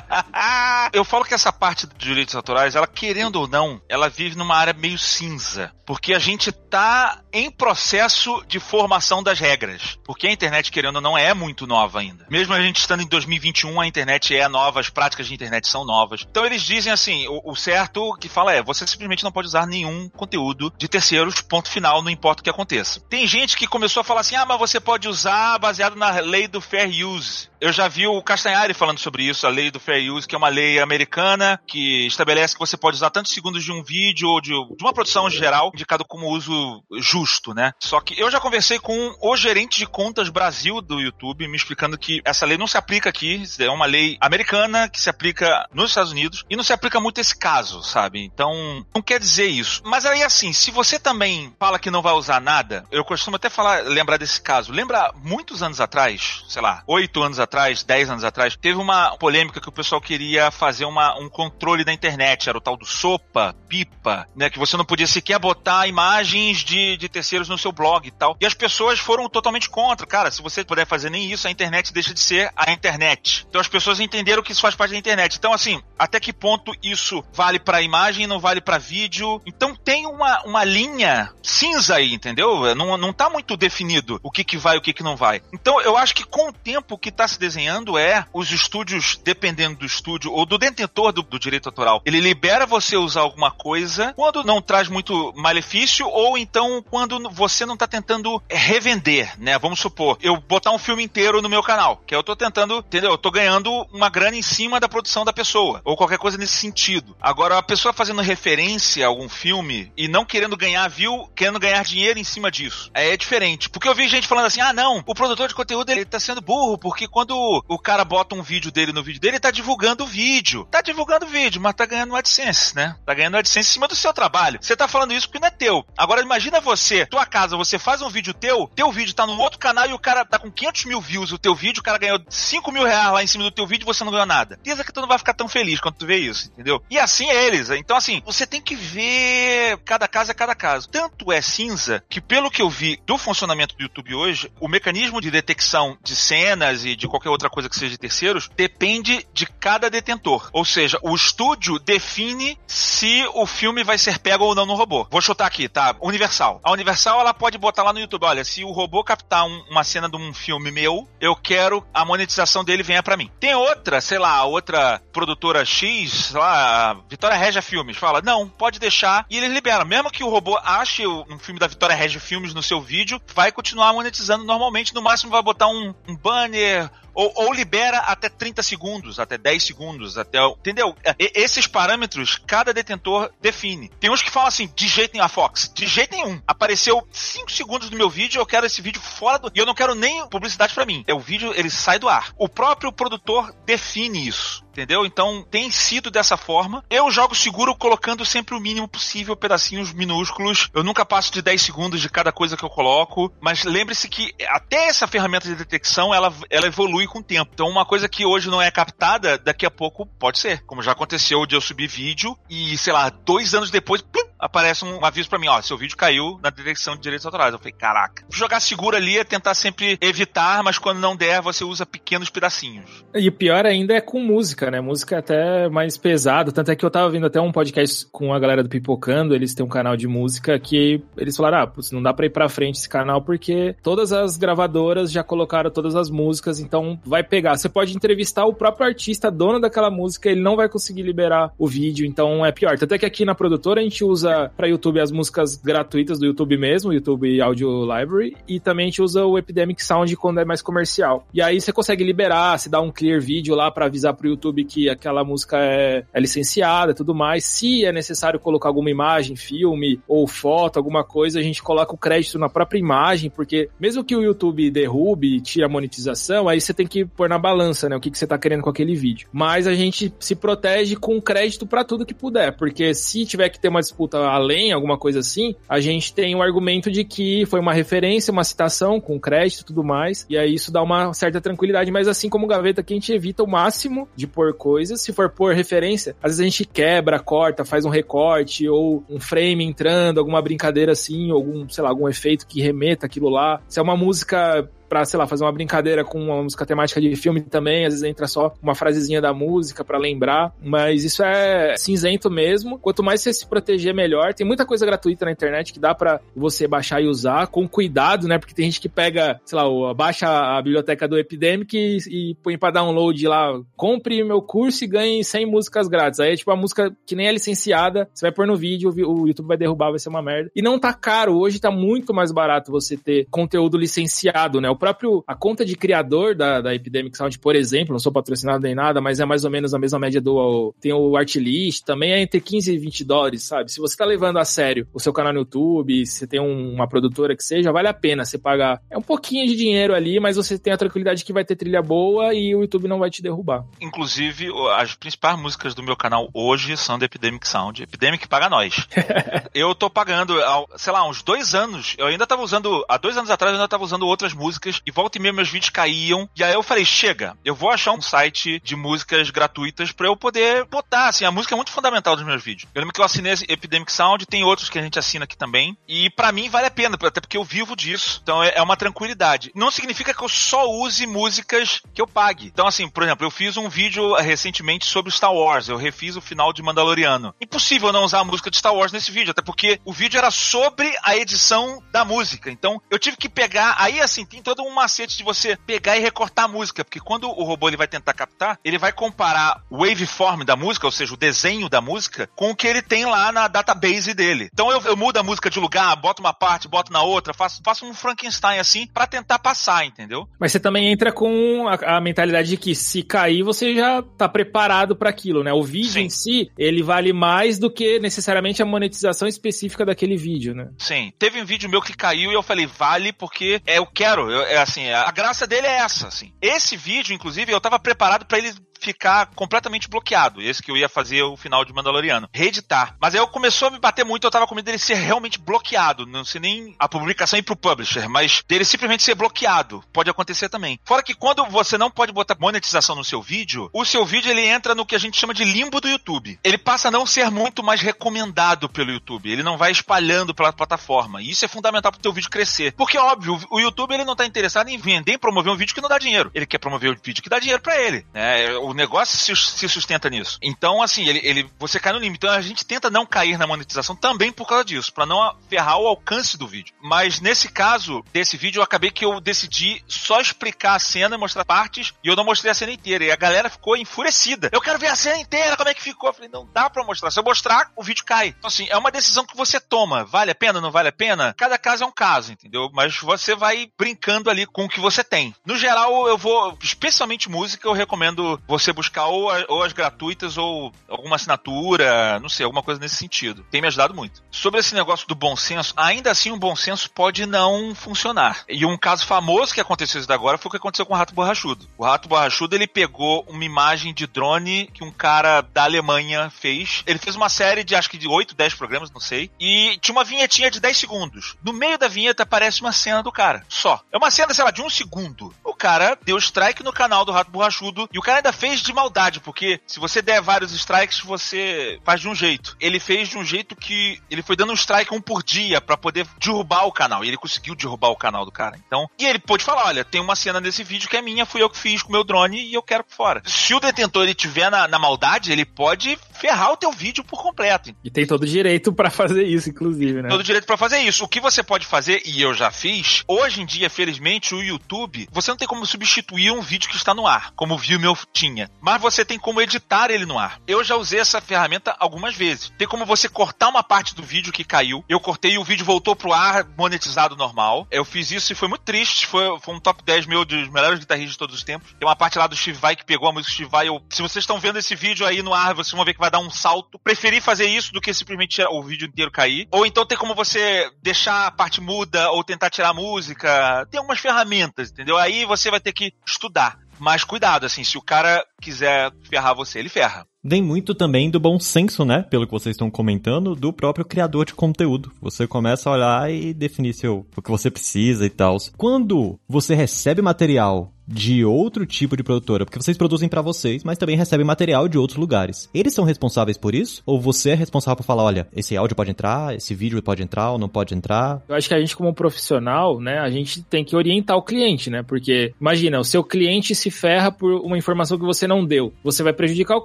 [0.92, 4.54] eu falo que essa parte de direitos autorais, ela querendo ou não, ela vive numa
[4.54, 5.72] área meio cinza.
[5.86, 9.98] Porque a gente tá em processo de formação das regras.
[10.04, 12.26] Porque a internet, querendo ou não, é muito nova ainda.
[12.30, 15.84] Mesmo a gente estando em 2021, a internet é nova, as práticas de internet são
[15.84, 16.26] novas.
[16.30, 19.66] Então eles dizem assim: o, o certo que fala é, você simplesmente não pode usar
[19.66, 23.00] nenhum conteúdo de terceiros, ponto final, não importa o que aconteça.
[23.08, 26.46] Tem gente que começou a falar assim: ah, mas você pode usar baseado na lei
[26.46, 27.49] do fair use.
[27.60, 30.38] Eu já vi o Castanhari falando sobre isso, a lei do fair use, que é
[30.38, 34.40] uma lei americana que estabelece que você pode usar tantos segundos de um vídeo ou
[34.40, 37.72] de, de uma produção geral indicado como uso justo, né?
[37.78, 41.98] Só que eu já conversei com o gerente de contas Brasil do YouTube me explicando
[41.98, 45.90] que essa lei não se aplica aqui, é uma lei americana que se aplica nos
[45.90, 48.24] Estados Unidos e não se aplica muito esse caso, sabe?
[48.24, 49.82] Então, não quer dizer isso.
[49.84, 53.50] Mas aí assim, se você também fala que não vai usar nada, eu costumo até
[53.50, 54.72] falar, lembrar desse caso.
[54.72, 57.49] Lembra muitos anos atrás, sei lá, oito anos atrás,
[57.86, 61.92] dez anos atrás, teve uma polêmica que o pessoal queria fazer uma, um controle da
[61.92, 64.48] internet, era o tal do sopa, pipa, né?
[64.48, 68.36] Que você não podia sequer botar imagens de, de terceiros no seu blog e tal.
[68.40, 70.06] E as pessoas foram totalmente contra.
[70.06, 73.46] Cara, se você puder fazer nem isso, a internet deixa de ser a internet.
[73.48, 75.36] Então as pessoas entenderam que isso faz parte da internet.
[75.36, 79.40] Então, assim, até que ponto isso vale para imagem não vale para vídeo?
[79.44, 82.74] Então tem uma, uma linha cinza aí, entendeu?
[82.74, 85.42] Não, não tá muito definido o que, que vai e o que, que não vai.
[85.52, 89.80] Então eu acho que com o tempo que tá se desenhando é os estúdios, dependendo
[89.80, 94.12] do estúdio ou do detentor do, do direito autoral, ele libera você usar alguma coisa
[94.14, 99.58] quando não traz muito malefício ou então quando você não tá tentando revender, né?
[99.58, 103.12] Vamos supor, eu botar um filme inteiro no meu canal, que eu tô tentando, entendeu?
[103.12, 106.56] Eu tô ganhando uma grana em cima da produção da pessoa, ou qualquer coisa nesse
[106.56, 107.16] sentido.
[107.20, 111.82] Agora, a pessoa fazendo referência a algum filme e não querendo ganhar view, querendo ganhar
[111.84, 113.70] dinheiro em cima disso, é diferente.
[113.70, 116.40] Porque eu vi gente falando assim, ah, não, o produtor de conteúdo ele tá sendo
[116.40, 120.04] burro, porque quando o cara bota um vídeo dele no vídeo dele, ele tá divulgando
[120.04, 120.66] o vídeo.
[120.70, 122.96] Tá divulgando o vídeo, mas tá ganhando AdSense, né?
[123.04, 124.58] Tá ganhando AdSense em cima do seu trabalho.
[124.60, 125.84] Você tá falando isso porque não é teu.
[125.96, 129.58] Agora imagina você, tua casa, você faz um vídeo teu, teu vídeo tá no outro
[129.58, 132.20] canal e o cara tá com 500 mil views o teu vídeo, o cara ganhou
[132.28, 134.58] 5 mil reais lá em cima do teu vídeo e você não ganhou nada.
[134.62, 136.82] Diz que tu não vai ficar tão feliz quando tu vê isso, entendeu?
[136.90, 137.70] E assim é eles.
[137.70, 140.88] Então assim, você tem que ver cada caso é cada caso.
[140.88, 145.20] Tanto é cinza que pelo que eu vi do funcionamento do YouTube hoje, o mecanismo
[145.20, 149.46] de detecção de cenas e de qualquer outra coisa que seja de terceiros depende de
[149.46, 150.48] cada detentor.
[150.52, 155.06] Ou seja, o estúdio define se o filme vai ser pego ou não no robô.
[155.10, 155.94] Vou chutar aqui, tá?
[156.00, 156.60] Universal.
[156.62, 159.84] A Universal ela pode botar lá no YouTube, olha, se o robô captar um, uma
[159.84, 163.30] cena de um filme meu, eu quero a monetização dele venha para mim.
[163.38, 168.78] Tem outra, sei lá, outra produtora X, sei lá, Vitória Regia Filmes, fala, não, pode
[168.78, 169.84] deixar e eles liberam.
[169.84, 173.52] Mesmo que o robô ache um filme da Vitória Regia Filmes no seu vídeo, vai
[173.52, 174.94] continuar monetizando normalmente.
[174.94, 179.62] No máximo vai botar um, um banner ou, ou, libera até 30 segundos, até 10
[179.62, 180.38] segundos, até.
[180.46, 180.96] Entendeu?
[181.18, 183.90] E, esses parâmetros, cada detentor define.
[184.00, 186.40] Tem uns que falam assim: de jeito nenhum, a Fox, de jeito nenhum.
[186.46, 189.50] Apareceu 5 segundos no meu vídeo, eu quero esse vídeo fora do.
[189.54, 191.04] E eu não quero nem publicidade para mim.
[191.06, 192.32] É o vídeo, ele sai do ar.
[192.36, 195.04] O próprio produtor define isso entendeu?
[195.04, 196.84] Então tem sido dessa forma.
[196.88, 200.70] Eu jogo seguro colocando sempre o mínimo possível, pedacinhos minúsculos.
[200.72, 204.32] Eu nunca passo de 10 segundos de cada coisa que eu coloco, mas lembre-se que
[204.48, 207.50] até essa ferramenta de detecção ela, ela evolui com o tempo.
[207.54, 210.62] Então uma coisa que hoje não é captada, daqui a pouco pode ser.
[210.64, 214.02] Como já aconteceu de eu subir vídeo e, sei lá, dois anos depois,
[214.38, 217.52] aparece um aviso para mim, ó, seu vídeo caiu na detecção de direitos autorais.
[217.52, 218.24] Eu falei, caraca.
[218.30, 223.04] Jogar seguro ali é tentar sempre evitar, mas quando não der, você usa pequenos pedacinhos.
[223.14, 224.80] E pior ainda é com música, né?
[224.80, 226.52] Música é até mais pesado.
[226.52, 229.54] Tanto é que eu tava vendo até um podcast com a galera do Pipocando, eles
[229.54, 232.76] têm um canal de música que eles falaram, ah, não dá pra ir pra frente
[232.76, 237.56] esse canal porque todas as gravadoras já colocaram todas as músicas, então vai pegar.
[237.56, 241.66] Você pode entrevistar o próprio artista, dono daquela música, ele não vai conseguir liberar o
[241.66, 242.78] vídeo, então é pior.
[242.78, 246.26] Tanto é que aqui na produtora a gente usa para YouTube as músicas gratuitas do
[246.26, 250.44] YouTube mesmo, YouTube Audio Library, e também a gente usa o Epidemic Sound quando é
[250.44, 251.26] mais comercial.
[251.32, 254.64] E aí você consegue liberar, se dá um clear vídeo lá para avisar pro YouTube
[254.64, 257.44] que aquela música é, é licenciada e tudo mais.
[257.44, 261.98] Se é necessário colocar alguma imagem, filme ou foto, alguma coisa, a gente coloca o
[261.98, 266.60] crédito na própria imagem, porque mesmo que o YouTube derrube e tire a monetização, aí
[266.60, 268.94] você tem que pôr na balança, né, o que, que você tá querendo com aquele
[268.94, 269.28] vídeo.
[269.32, 273.60] Mas a gente se protege com crédito para tudo que puder, porque se tiver que
[273.60, 277.60] ter uma disputa além, alguma coisa assim, a gente tem o argumento de que foi
[277.60, 281.40] uma referência, uma citação com crédito e tudo mais, e aí isso dá uma certa
[281.40, 285.12] tranquilidade, mas assim como gaveta que a gente evita o máximo de pôr coisas, se
[285.12, 289.64] for pôr referência, às vezes a gente quebra, corta, faz um recorte ou um frame
[289.64, 293.60] entrando, alguma brincadeira assim, algum, sei lá, algum efeito que remeta aquilo lá.
[293.68, 297.14] Se é uma música pra, sei lá, fazer uma brincadeira com uma música temática de
[297.14, 301.76] filme também, às vezes entra só uma frasezinha da música para lembrar, mas isso é
[301.76, 302.76] cinzento mesmo.
[302.76, 304.34] Quanto mais você se proteger, melhor.
[304.34, 308.26] Tem muita coisa gratuita na internet que dá para você baixar e usar com cuidado,
[308.26, 308.38] né?
[308.38, 312.58] Porque tem gente que pega, sei lá, baixa a biblioteca do Epidemic e, e põe
[312.58, 316.18] para download lá, compre meu curso e ganhe 100 músicas grátis.
[316.18, 319.28] Aí é tipo uma música que nem é licenciada, você vai pôr no vídeo, o
[319.28, 320.50] YouTube vai derrubar, vai ser uma merda.
[320.56, 324.68] E não tá caro, hoje tá muito mais barato você ter conteúdo licenciado, né?
[324.68, 328.62] O próprio, a conta de criador da, da Epidemic Sound, por exemplo, não sou patrocinado
[328.62, 332.12] nem nada, mas é mais ou menos a mesma média do, tem o Artlist, também
[332.12, 333.70] é entre 15 e 20 dólares, sabe?
[333.70, 336.72] Se você tá levando a sério o seu canal no YouTube, se você tem um,
[336.74, 340.18] uma produtora que seja, vale a pena você pagar, é um pouquinho de dinheiro ali,
[340.18, 343.10] mas você tem a tranquilidade que vai ter trilha boa e o YouTube não vai
[343.10, 343.64] te derrubar.
[343.80, 347.82] Inclusive, as principais músicas do meu canal hoje são da Epidemic Sound.
[347.82, 348.86] Epidemic paga nós.
[349.52, 350.34] eu tô pagando,
[350.76, 353.68] sei lá, uns dois anos, eu ainda tava usando, há dois anos atrás eu ainda
[353.68, 356.28] tava usando outras músicas músicas e volta e meia meus vídeos caíam.
[356.36, 360.16] E aí eu falei, chega, eu vou achar um site de músicas gratuitas para eu
[360.16, 362.70] poder botar, assim, a música é muito fundamental dos meus vídeos.
[362.74, 365.76] Eu lembro que eu assinei Epidemic Sound, tem outros que a gente assina aqui também,
[365.86, 368.20] e para mim vale a pena, até porque eu vivo disso.
[368.22, 369.50] Então é, é uma tranquilidade.
[369.54, 372.46] Não significa que eu só use músicas que eu pague.
[372.46, 376.20] Então assim, por exemplo, eu fiz um vídeo recentemente sobre Star Wars, eu refiz o
[376.20, 377.34] final de Mandaloriano.
[377.40, 380.30] Impossível não usar a música de Star Wars nesse vídeo, até porque o vídeo era
[380.30, 382.50] sobre a edição da música.
[382.50, 385.96] Então eu tive que pegar, aí assim, tem todo todo um macete de você pegar
[385.96, 389.62] e recortar a música, porque quando o robô ele vai tentar captar, ele vai comparar
[389.70, 393.06] o waveform da música, ou seja, o desenho da música, com o que ele tem
[393.06, 394.48] lá na database dele.
[394.52, 397.62] Então eu, eu mudo a música de lugar, boto uma parte, boto na outra, faço,
[397.64, 400.28] faço um Frankenstein assim para tentar passar, entendeu?
[400.38, 404.28] Mas você também entra com a, a, mentalidade de que se cair, você já tá
[404.28, 405.52] preparado para aquilo, né?
[405.52, 406.00] O vídeo Sim.
[406.00, 410.68] em si, ele vale mais do que necessariamente a monetização específica daquele vídeo, né?
[410.78, 411.12] Sim.
[411.18, 414.30] Teve um vídeo meu que caiu e eu falei, vale porque é, eu quero.
[414.30, 416.32] Eu, é assim, a graça dele é essa, assim.
[416.40, 420.40] Esse vídeo, inclusive, eu tava preparado para ele ficar completamente bloqueado.
[420.40, 422.28] Esse que eu ia fazer o final de Mandaloriano.
[422.32, 422.96] Reeditar.
[423.00, 425.38] Mas aí eu começou a me bater muito, eu tava com medo dele ser realmente
[425.38, 426.06] bloqueado.
[426.06, 429.84] Não sei nem a publicação ir pro publisher, mas dele simplesmente ser bloqueado.
[429.92, 430.78] Pode acontecer também.
[430.84, 434.46] Fora que quando você não pode botar monetização no seu vídeo, o seu vídeo ele
[434.46, 436.38] entra no que a gente chama de limbo do YouTube.
[436.42, 439.30] Ele passa a não ser muito mais recomendado pelo YouTube.
[439.30, 441.20] Ele não vai espalhando pela plataforma.
[441.20, 442.72] E isso é fundamental pro teu vídeo crescer.
[442.72, 445.80] Porque, óbvio, o YouTube ele não tá interessado em vender, em promover um vídeo que
[445.80, 446.30] não dá dinheiro.
[446.34, 448.06] Ele quer promover um vídeo que dá dinheiro para ele.
[448.12, 448.52] Né?
[448.58, 450.38] O negócio se, se, sustenta nisso.
[450.42, 452.20] Então, assim, ele, ele, você cai no limite.
[452.20, 455.78] Então a gente tenta não cair na monetização também por causa disso, para não ferrar
[455.78, 456.74] o alcance do vídeo.
[456.82, 461.18] Mas nesse caso, desse vídeo, eu acabei que eu decidi só explicar a cena e
[461.18, 463.04] mostrar partes, e eu não mostrei a cena inteira.
[463.04, 464.50] E a galera ficou enfurecida.
[464.52, 466.10] Eu quero ver a cena inteira, como é que ficou?
[466.10, 467.10] Eu falei, não dá pra mostrar.
[467.10, 468.28] Se eu mostrar, o vídeo cai.
[468.28, 470.04] Então, assim, é uma decisão que você toma.
[470.04, 471.34] Vale a pena, não vale a pena?
[471.38, 472.68] Cada caso é um caso, entendeu?
[472.74, 475.34] Mas você vai brincando ali com o que você tem.
[475.44, 480.72] No geral, eu vou, especialmente música, eu recomendo você buscar ou, ou as gratuitas ou
[480.88, 483.44] alguma assinatura, não sei, alguma coisa nesse sentido.
[483.50, 484.22] Tem me ajudado muito.
[484.30, 488.44] Sobre esse negócio do bom senso, ainda assim o bom senso pode não funcionar.
[488.48, 491.14] E um caso famoso que aconteceu isso agora foi o que aconteceu com o Rato
[491.14, 491.68] Borrachudo.
[491.78, 496.82] O Rato Borrachudo, ele pegou uma imagem de drone que um cara da Alemanha fez.
[496.86, 499.94] Ele fez uma série de acho que de 8, 10 programas, não sei, e tinha
[499.94, 501.36] uma vinhetinha de 10 segundos.
[501.42, 503.80] No meio da vinheta aparece uma cena do cara, só.
[503.92, 505.32] É uma cena, sei lá, de um segundo.
[505.44, 508.72] O cara deu strike no canal do Rato Borrachudo e o cara ainda fez de
[508.72, 512.56] maldade porque se você der vários strikes, você faz de um jeito.
[512.60, 515.76] Ele fez de um jeito que ele foi dando um strike um por dia para
[515.76, 517.04] poder derrubar o canal.
[517.04, 518.58] E ele conseguiu derrubar o canal do cara.
[518.66, 521.42] Então, e ele pôde falar: olha, tem uma cena nesse vídeo que é minha, fui
[521.42, 523.22] eu que fiz com o meu drone e eu quero fora.
[523.24, 527.22] Se o detentor ele tiver na, na maldade, ele pode ferrar o teu vídeo por
[527.22, 527.74] completo.
[527.82, 530.08] E tem todo o direito para fazer isso, inclusive, né?
[530.08, 531.04] Todo direito para fazer isso.
[531.04, 535.08] O que você pode fazer, e eu já fiz, hoje em dia, felizmente, o YouTube,
[535.10, 538.39] você não tem como substituir um vídeo que está no ar, como o Vimeo tinha.
[538.60, 540.40] Mas você tem como editar ele no ar.
[540.46, 542.52] Eu já usei essa ferramenta algumas vezes.
[542.56, 544.84] Tem como você cortar uma parte do vídeo que caiu.
[544.88, 547.66] Eu cortei e o vídeo voltou pro ar monetizado normal.
[547.70, 549.06] Eu fiz isso e foi muito triste.
[549.06, 551.72] Foi, foi um top 10 meu dos melhores guitarristas de todos os tempos.
[551.78, 553.68] Tem uma parte lá do Steve Vai que pegou a música Steve Vai.
[553.68, 556.10] Eu, se vocês estão vendo esse vídeo aí no ar, vocês vão ver que vai
[556.10, 556.78] dar um salto.
[556.78, 559.48] Preferi fazer isso do que simplesmente o vídeo inteiro cair.
[559.50, 563.66] Ou então tem como você deixar a parte muda ou tentar tirar a música.
[563.70, 564.96] Tem algumas ferramentas, entendeu?
[564.96, 566.58] Aí você vai ter que estudar.
[566.80, 570.06] Mas cuidado, assim, se o cara quiser ferrar você, ele ferra.
[570.24, 572.02] Vem muito também do bom senso, né?
[572.10, 574.90] Pelo que vocês estão comentando, do próprio criador de conteúdo.
[575.00, 578.36] Você começa a olhar e definir seu, o que você precisa e tal.
[578.56, 583.78] Quando você recebe material de outro tipo de produtora, porque vocês produzem para vocês, mas
[583.78, 585.48] também recebem material de outros lugares.
[585.54, 586.82] Eles são responsáveis por isso?
[586.84, 590.32] Ou você é responsável por falar, olha, esse áudio pode entrar, esse vídeo pode entrar
[590.32, 591.22] ou não pode entrar?
[591.28, 594.68] Eu acho que a gente como profissional, né, a gente tem que orientar o cliente,
[594.68, 594.82] né?
[594.82, 598.72] Porque imagina, o seu cliente se ferra por uma informação que você não deu.
[598.82, 599.64] Você vai prejudicar o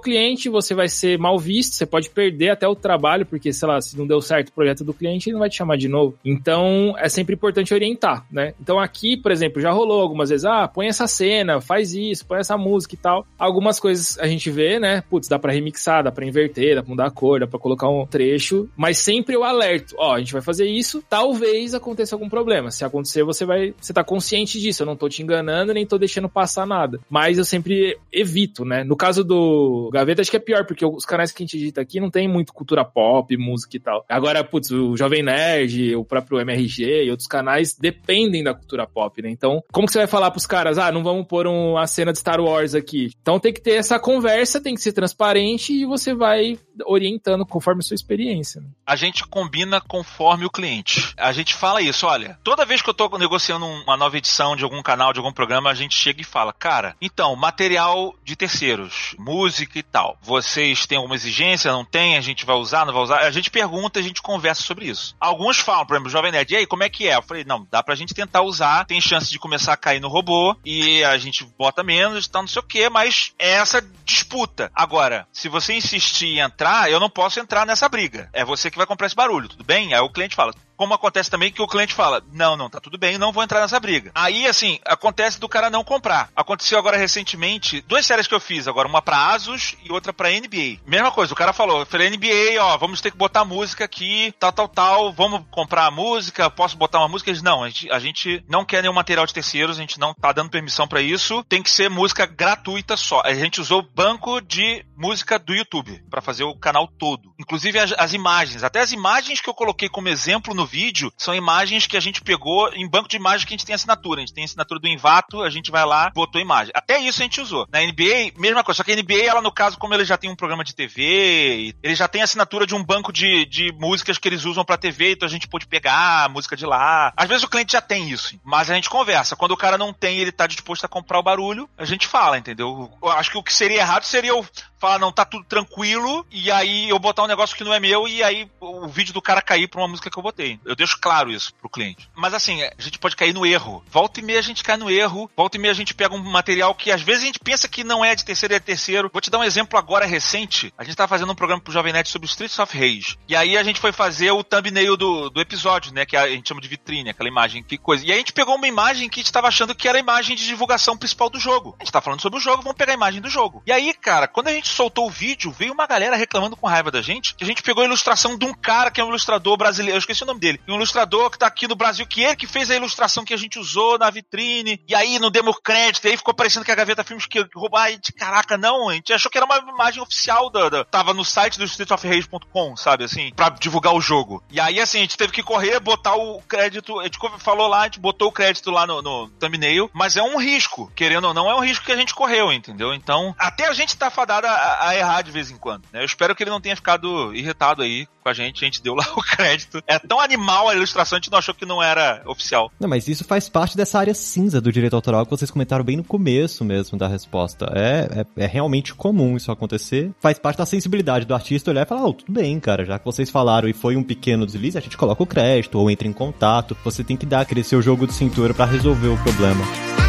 [0.00, 3.80] cliente, você vai ser mal visto, você pode perder até o trabalho, porque sei lá,
[3.80, 6.16] se não deu certo o projeto do cliente, ele não vai te chamar de novo.
[6.24, 8.54] Então, é sempre importante orientar, né?
[8.60, 12.38] Então aqui, por exemplo, já rolou algumas vezes, ah, põe essa cena, faz isso, põe
[12.38, 13.26] essa música e tal.
[13.38, 15.02] Algumas coisas a gente vê, né?
[15.08, 17.88] Putz, dá pra remixar, dá pra inverter, dá pra mudar a cor, dá pra colocar
[17.88, 22.28] um trecho, mas sempre eu alerto, ó, a gente vai fazer isso, talvez aconteça algum
[22.28, 22.70] problema.
[22.70, 25.98] Se acontecer, você vai, você tá consciente disso, eu não tô te enganando, nem tô
[25.98, 27.00] deixando passar nada.
[27.08, 28.84] Mas eu sempre evito, né?
[28.84, 31.80] No caso do Gaveta, acho que é pior, porque os canais que a gente edita
[31.80, 34.04] aqui não tem muito cultura pop, música e tal.
[34.08, 39.20] Agora, putz, o Jovem Nerd, o próprio MRG e outros canais dependem da cultura pop,
[39.22, 39.30] né?
[39.30, 42.18] Então, como que você vai falar pros caras, ah, não vamos pôr uma cena de
[42.18, 43.10] Star Wars aqui.
[43.22, 47.78] Então tem que ter essa conversa, tem que ser transparente e você vai orientando conforme
[47.80, 48.60] a sua experiência.
[48.60, 48.68] Né?
[48.84, 51.14] A gente combina conforme o cliente.
[51.16, 54.64] A gente fala isso, olha, toda vez que eu tô negociando uma nova edição de
[54.64, 59.14] algum canal, de algum programa, a gente chega e fala, cara, então, material de terceiros,
[59.18, 60.18] música e tal.
[60.22, 61.70] Vocês têm alguma exigência?
[61.70, 62.16] Não tem?
[62.16, 63.18] A gente vai usar, não vai usar?
[63.20, 65.14] A gente pergunta, a gente conversa sobre isso.
[65.20, 67.14] Alguns falam, por exemplo, Jovem Nerd, e aí, como é que é?
[67.14, 70.08] Eu falei, não, dá pra gente tentar usar, tem chance de começar a cair no
[70.08, 74.70] robô e a gente bota menos, tá não sei o que, mas é essa disputa.
[74.74, 78.28] Agora, se você insistir em entrar, eu não posso entrar nessa briga.
[78.32, 79.94] É você que vai comprar esse barulho, tudo bem?
[79.94, 82.98] Aí o cliente fala, como acontece também que o cliente fala: não, não, tá tudo
[82.98, 84.10] bem, não vou entrar nessa briga.
[84.14, 86.30] Aí, assim, acontece do cara não comprar.
[86.36, 90.30] Aconteceu agora recentemente, duas séries que eu fiz agora, uma pra Asus e outra pra
[90.30, 90.80] NBA.
[90.86, 94.34] Mesma coisa, o cara falou: eu falei, NBA, ó, vamos ter que botar música aqui,
[94.38, 97.30] tal, tal, tal, vamos comprar a música, posso botar uma música?
[97.30, 100.14] Eles, não, a gente, a gente não quer nenhum material de terceiros, a gente não
[100.14, 103.22] tá dando permissão para isso, tem que ser música gratuita só.
[103.24, 107.34] A gente usou banco de música do YouTube para fazer o canal todo.
[107.38, 111.34] Inclusive as, as, imagens, até as imagens que eu coloquei como exemplo no vídeo, são
[111.34, 114.20] imagens que a gente pegou em banco de imagens que a gente tem assinatura.
[114.20, 116.72] A gente tem assinatura do Invato, a gente vai lá, botou imagem.
[116.74, 117.66] Até isso a gente usou.
[117.70, 120.30] Na NBA, mesma coisa, só que a NBA, ela no caso, como ele já tem
[120.30, 124.28] um programa de TV, ele já tem assinatura de um banco de, de músicas que
[124.28, 127.12] eles usam pra TV, então a gente pôde pegar a música de lá.
[127.16, 129.36] Às vezes o cliente já tem isso, mas a gente conversa.
[129.36, 132.38] Quando o cara não tem, ele tá disposto a comprar o barulho, a gente fala,
[132.38, 132.90] entendeu?
[133.02, 134.46] Eu acho que o que seria errado seria eu
[134.78, 138.06] falar, não, tá tudo tranquilo, e aí eu botar um negócio que não é meu,
[138.06, 140.55] e aí o vídeo do cara cair pra uma música que eu botei.
[140.64, 142.08] Eu deixo claro isso pro cliente.
[142.14, 143.84] Mas assim, a gente pode cair no erro.
[143.90, 146.18] Volta e meia a gente cai no erro, volta e meia a gente pega um
[146.18, 149.10] material que às vezes a gente pensa que não é de terceiro, é de terceiro.
[149.12, 150.72] Vou te dar um exemplo agora recente.
[150.76, 153.18] A gente tá fazendo um programa pro Jovem Nerd sobre Streets of Rage.
[153.28, 156.04] E aí a gente foi fazer o thumbnail do, do episódio, né?
[156.04, 158.04] Que a gente chama de vitrine, aquela imagem, que coisa.
[158.04, 160.00] E aí a gente pegou uma imagem que a gente tava achando que era a
[160.00, 161.76] imagem de divulgação principal do jogo.
[161.78, 163.62] A gente tá falando sobre o jogo, vamos pegar a imagem do jogo.
[163.66, 166.90] E aí, cara, quando a gente soltou o vídeo, veio uma galera reclamando com raiva
[166.90, 169.56] da gente, que a gente pegou a ilustração de um cara que é um ilustrador
[169.56, 172.36] brasileiro, eu esqueci o nome dele, um ilustrador que tá aqui no Brasil, que ele
[172.36, 176.04] que fez a ilustração que a gente usou na vitrine, e aí não demos crédito,
[176.04, 178.94] e aí ficou parecendo que a Gaveta Filmes que roubou, ai, de caraca, não, a
[178.94, 183.04] gente achou que era uma imagem oficial da, da tava no site do streetofrage.com, sabe,
[183.04, 184.42] assim, pra divulgar o jogo.
[184.50, 187.80] E aí, assim, a gente teve que correr, botar o crédito, a gente falou lá,
[187.80, 191.34] a gente botou o crédito lá no, no thumbnail, mas é um risco, querendo ou
[191.34, 192.94] não, é um risco que a gente correu, entendeu?
[192.94, 196.00] Então, até a gente tá fadado a, a errar de vez em quando, né?
[196.00, 198.94] Eu espero que ele não tenha ficado irritado aí com a gente, a gente deu
[198.94, 199.82] lá o crédito.
[199.86, 202.70] É tão animal a ilustração, a gente não achou que não era oficial.
[202.78, 205.96] Não, mas isso faz parte dessa área cinza do direito autoral que vocês comentaram bem
[205.96, 207.66] no começo mesmo da resposta.
[207.74, 210.12] É, é, é realmente comum isso acontecer.
[210.20, 213.04] Faz parte da sensibilidade do artista olhar e falar, oh, tudo bem, cara, já que
[213.04, 216.12] vocês falaram e foi um pequeno deslize, a gente coloca o crédito ou entra em
[216.12, 216.76] contato.
[216.84, 220.05] Você tem que dar aquele seu jogo de cintura para resolver o problema.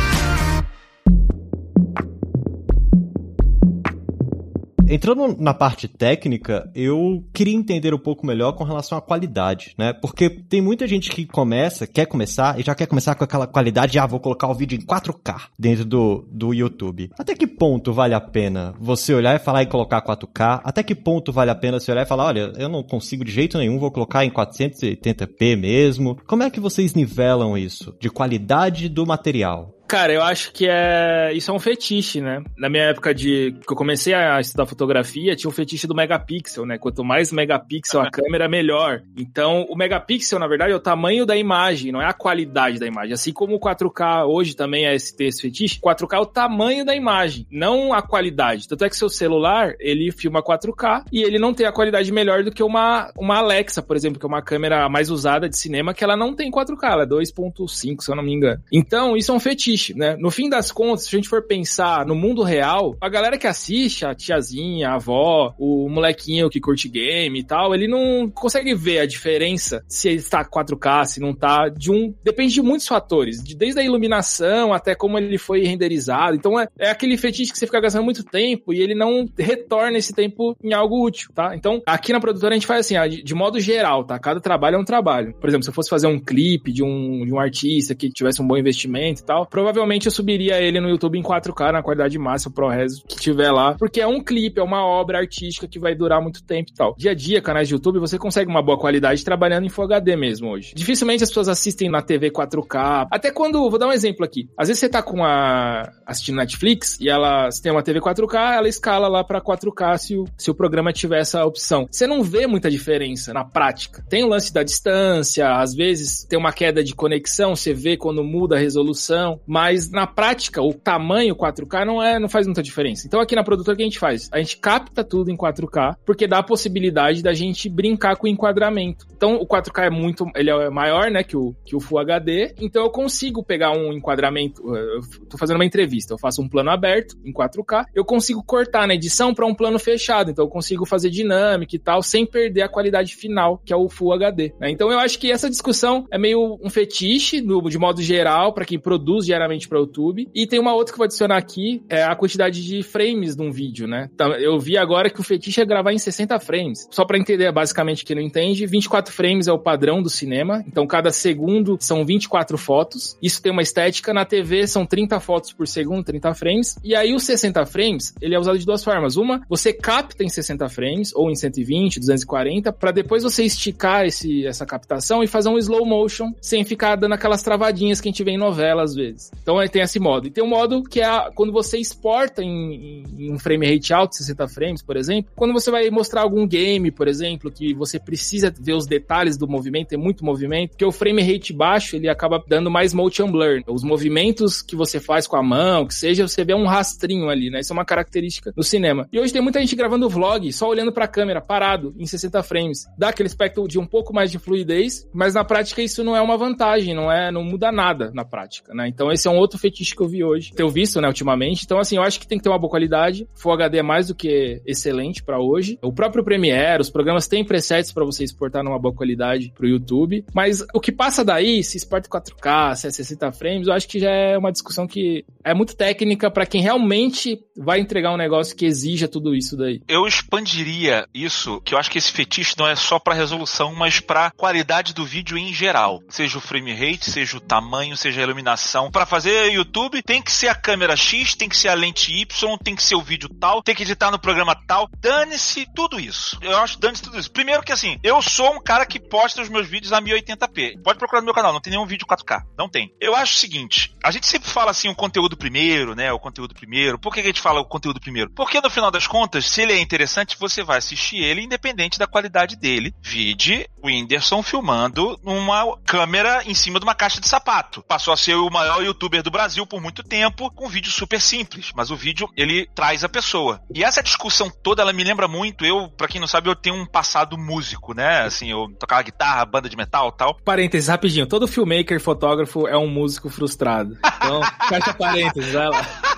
[4.90, 9.92] Entrando na parte técnica, eu queria entender um pouco melhor com relação à qualidade, né?
[9.92, 13.92] Porque tem muita gente que começa, quer começar e já quer começar com aquela qualidade,
[13.92, 17.12] de, ah, vou colocar o vídeo em 4K dentro do, do YouTube.
[17.20, 20.62] Até que ponto vale a pena você olhar e falar e colocar 4K?
[20.64, 23.32] Até que ponto vale a pena você olhar e falar, olha, eu não consigo de
[23.32, 26.18] jeito nenhum, vou colocar em 480p mesmo?
[26.26, 27.94] Como é que vocês nivelam isso?
[28.00, 29.77] De qualidade do material?
[29.88, 31.32] Cara, eu acho que é.
[31.34, 32.44] Isso é um fetiche, né?
[32.58, 33.56] Na minha época de.
[33.66, 36.78] que eu comecei a estudar fotografia, tinha o um fetiche do megapixel, né?
[36.78, 39.02] Quanto mais megapixel a câmera, melhor.
[39.16, 42.86] Então, o megapixel, na verdade, é o tamanho da imagem, não é a qualidade da
[42.86, 43.14] imagem.
[43.14, 46.94] Assim como o 4K hoje também é esse, esse fetiche, 4K é o tamanho da
[46.94, 48.68] imagem, não a qualidade.
[48.68, 52.44] Tanto é que seu celular, ele filma 4K e ele não tem a qualidade melhor
[52.44, 55.94] do que uma, uma Alexa, por exemplo, que é uma câmera mais usada de cinema,
[55.94, 58.62] que ela não tem 4K, ela é 2.5, se eu não me engano.
[58.70, 60.16] Então, isso é um fetiche né?
[60.18, 63.48] No fim das contas, se a gente for pensar no mundo real, a galera que
[63.48, 68.74] assiste, a tiazinha, a avó, o molequinho que curte game e tal, ele não consegue
[68.76, 72.14] ver a diferença se ele está 4K, se não tá, de um...
[72.24, 76.36] Depende de muitos fatores, de, desde a iluminação até como ele foi renderizado.
[76.36, 79.98] Então é, é aquele fetiche que você fica gastando muito tempo e ele não retorna
[79.98, 81.56] esse tempo em algo útil, tá?
[81.56, 84.18] Então, aqui na produtora a gente faz assim, de, de modo geral, tá?
[84.20, 85.34] Cada trabalho é um trabalho.
[85.40, 88.42] Por exemplo, se eu fosse fazer um clipe de um, de um artista que tivesse
[88.42, 92.18] um bom investimento e tal, provavelmente eu subiria ele no YouTube em 4K, na qualidade
[92.18, 95.94] máxima, ProRes que tiver lá, porque é um clipe, é uma obra artística que vai
[95.94, 96.96] durar muito tempo e tal.
[96.98, 100.16] Dia a dia, canais de YouTube, você consegue uma boa qualidade trabalhando em Full HD
[100.16, 100.74] mesmo hoje.
[100.74, 103.08] Dificilmente as pessoas assistem na TV 4K.
[103.12, 104.50] Até quando, vou dar um exemplo aqui.
[104.58, 108.70] Às vezes você tá com a assistindo Netflix e ela tem uma TV 4K, ela
[108.70, 111.88] escala lá para 4K se o, se o programa tiver essa opção.
[111.92, 114.06] Você não vê muita diferença na prática.
[114.10, 118.24] Tem o lance da distância, às vezes tem uma queda de conexão, você vê quando
[118.24, 123.08] muda a resolução, mas na prática, o tamanho 4K não, é, não faz muita diferença.
[123.08, 124.30] Então aqui na produtora o que a gente faz?
[124.32, 128.30] A gente capta tudo em 4K, porque dá a possibilidade da gente brincar com o
[128.30, 129.08] enquadramento.
[129.12, 132.54] Então o 4K é muito, ele é maior, né, que o, que o Full HD,
[132.60, 136.70] então eu consigo pegar um enquadramento, eu tô fazendo uma entrevista, eu faço um plano
[136.70, 140.86] aberto em 4K, eu consigo cortar na edição para um plano fechado, então eu consigo
[140.86, 144.54] fazer dinâmica e tal, sem perder a qualidade final, que é o Full HD.
[144.60, 144.70] Né?
[144.70, 148.78] Então eu acho que essa discussão é meio um fetiche, de modo geral, para quem
[148.78, 149.26] produz
[149.68, 150.28] para o YouTube.
[150.34, 153.42] E tem uma outra que eu vou adicionar aqui, é a quantidade de frames de
[153.42, 154.10] um vídeo, né?
[154.14, 156.88] Então, eu vi agora que o fetiche é gravar em 60 frames.
[156.92, 160.64] Só para entender, basicamente, quem não entende, 24 frames é o padrão do cinema.
[160.68, 163.18] Então, cada segundo são 24 fotos.
[163.22, 164.14] Isso tem uma estética.
[164.14, 166.76] Na TV são 30 fotos por segundo, 30 frames.
[166.84, 169.16] E aí, os 60 frames, ele é usado de duas formas.
[169.16, 174.46] Uma, você capta em 60 frames, ou em 120, 240, para depois você esticar esse,
[174.46, 178.24] essa captação e fazer um slow motion, sem ficar dando aquelas travadinhas que a gente
[178.24, 179.32] vê em novela às vezes.
[179.42, 180.28] Então, aí tem esse modo.
[180.28, 183.94] E tem um modo que é a, quando você exporta em, em um frame rate
[183.94, 188.00] alto, 60 frames, por exemplo, quando você vai mostrar algum game, por exemplo, que você
[188.00, 192.10] precisa ver os detalhes do movimento, tem muito movimento, porque o frame rate baixo, ele
[192.10, 193.62] acaba dando mais motion blur.
[193.68, 197.50] Os movimentos que você faz com a mão, que seja, você vê um rastrinho ali,
[197.50, 197.60] né?
[197.60, 199.08] Isso é uma característica do cinema.
[199.12, 202.86] E hoje tem muita gente gravando vlog, só olhando pra câmera, parado, em 60 frames.
[202.98, 206.22] Dá aquele aspecto de um pouco mais de fluidez, mas na prática isso não é
[206.22, 208.88] uma vantagem, não é, não muda nada na prática, né?
[208.88, 211.64] Então esse é um outro fetiche que eu vi hoje, tenho visto, né, ultimamente.
[211.66, 213.28] Então assim, eu acho que tem que ter uma boa qualidade.
[213.36, 215.78] Full HD é mais do que excelente para hoje.
[215.82, 220.24] O próprio Premiere, os programas têm presets para você exportar numa boa qualidade pro YouTube,
[220.34, 224.00] mas o que passa daí, se exporta 4K, se é 60 frames, eu acho que
[224.00, 228.56] já é uma discussão que é muito técnica para quem realmente vai entregar um negócio
[228.56, 229.82] que exija tudo isso daí.
[229.88, 234.00] Eu expandiria isso, que eu acho que esse fetiche não é só para resolução, mas
[234.00, 236.02] para qualidade do vídeo em geral.
[236.10, 238.92] Seja o frame rate, seja o tamanho, seja a iluminação.
[238.92, 242.58] Para fazer YouTube, tem que ser a câmera X, tem que ser a lente Y,
[242.64, 244.90] tem que ser o vídeo tal, tem que editar no programa tal.
[245.00, 246.38] Dane-se tudo isso.
[246.42, 247.32] Eu acho dane-se tudo isso.
[247.32, 250.82] Primeiro que assim, eu sou um cara que posta os meus vídeos a 1080p.
[250.84, 252.44] Pode procurar no meu canal, não tem nenhum vídeo 4K.
[252.58, 252.94] Não tem.
[253.00, 256.12] Eu acho o seguinte, a gente sempre fala assim o conteúdo primeiro, né?
[256.12, 257.00] O conteúdo primeiro.
[257.00, 258.32] Por que a gente fala o conteúdo primeiro?
[258.32, 262.08] Porque no final das contas, se ele é interessante, você vai assistir ele independente da
[262.08, 262.94] qualidade dele.
[263.02, 267.84] Vide o Whindersson filmando numa câmera em cima de uma caixa de sapato.
[267.84, 271.22] Passou a ser o maior youtuber do Brasil por muito tempo, com um vídeo super
[271.22, 273.62] simples, mas o vídeo ele traz a pessoa.
[273.74, 276.76] E essa discussão toda, ela me lembra muito, eu, para quem não sabe, eu tenho
[276.76, 278.24] um passado músico, né?
[278.24, 280.36] Assim, eu tocava guitarra, banda de metal, tal.
[280.44, 283.98] Parênteses, rapidinho, todo filmmaker, fotógrafo é um músico frustrado.
[284.18, 286.17] Então, fecha parênteses, vai lá.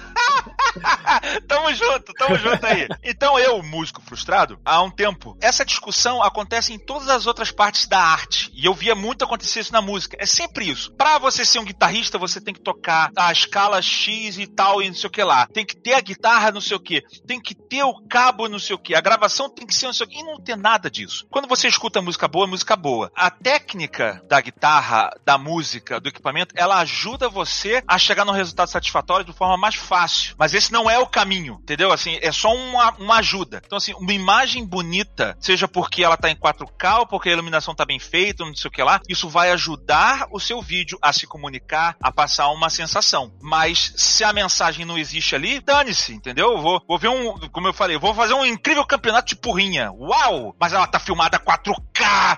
[1.47, 2.87] tamo junto, tamo junto aí.
[3.03, 7.87] Então eu, músico frustrado, há um tempo, essa discussão acontece em todas as outras partes
[7.87, 8.51] da arte.
[8.53, 10.17] E eu via muito acontecer isso na música.
[10.19, 10.91] É sempre isso.
[10.93, 14.87] Pra você ser um guitarrista, você tem que tocar a escala X e tal, e
[14.87, 15.47] não sei o que lá.
[15.47, 17.03] Tem que ter a guitarra, não sei o que.
[17.25, 18.95] Tem que ter o cabo, não sei o que.
[18.95, 20.19] A gravação tem que ser não sei o que.
[20.19, 21.25] E não tem nada disso.
[21.29, 23.11] Quando você escuta música boa, música boa.
[23.15, 28.69] A técnica da guitarra, da música, do equipamento, ela ajuda você a chegar no resultado
[28.69, 30.35] satisfatório de forma mais fácil.
[30.37, 31.91] Mas esse não é o caminho, entendeu?
[31.91, 33.61] Assim, é só uma, uma ajuda.
[33.65, 37.73] Então, assim, uma imagem bonita, seja porque ela tá em 4K ou porque a iluminação
[37.73, 41.11] tá bem feita, não sei o que lá, isso vai ajudar o seu vídeo a
[41.13, 43.33] se comunicar, a passar uma sensação.
[43.41, 46.51] Mas se a mensagem não existe ali, dane-se, entendeu?
[46.51, 49.91] Eu vou, vou ver um, como eu falei, vou fazer um incrível campeonato de porrinha.
[49.93, 50.55] Uau!
[50.59, 51.73] Mas ela tá filmada 4K,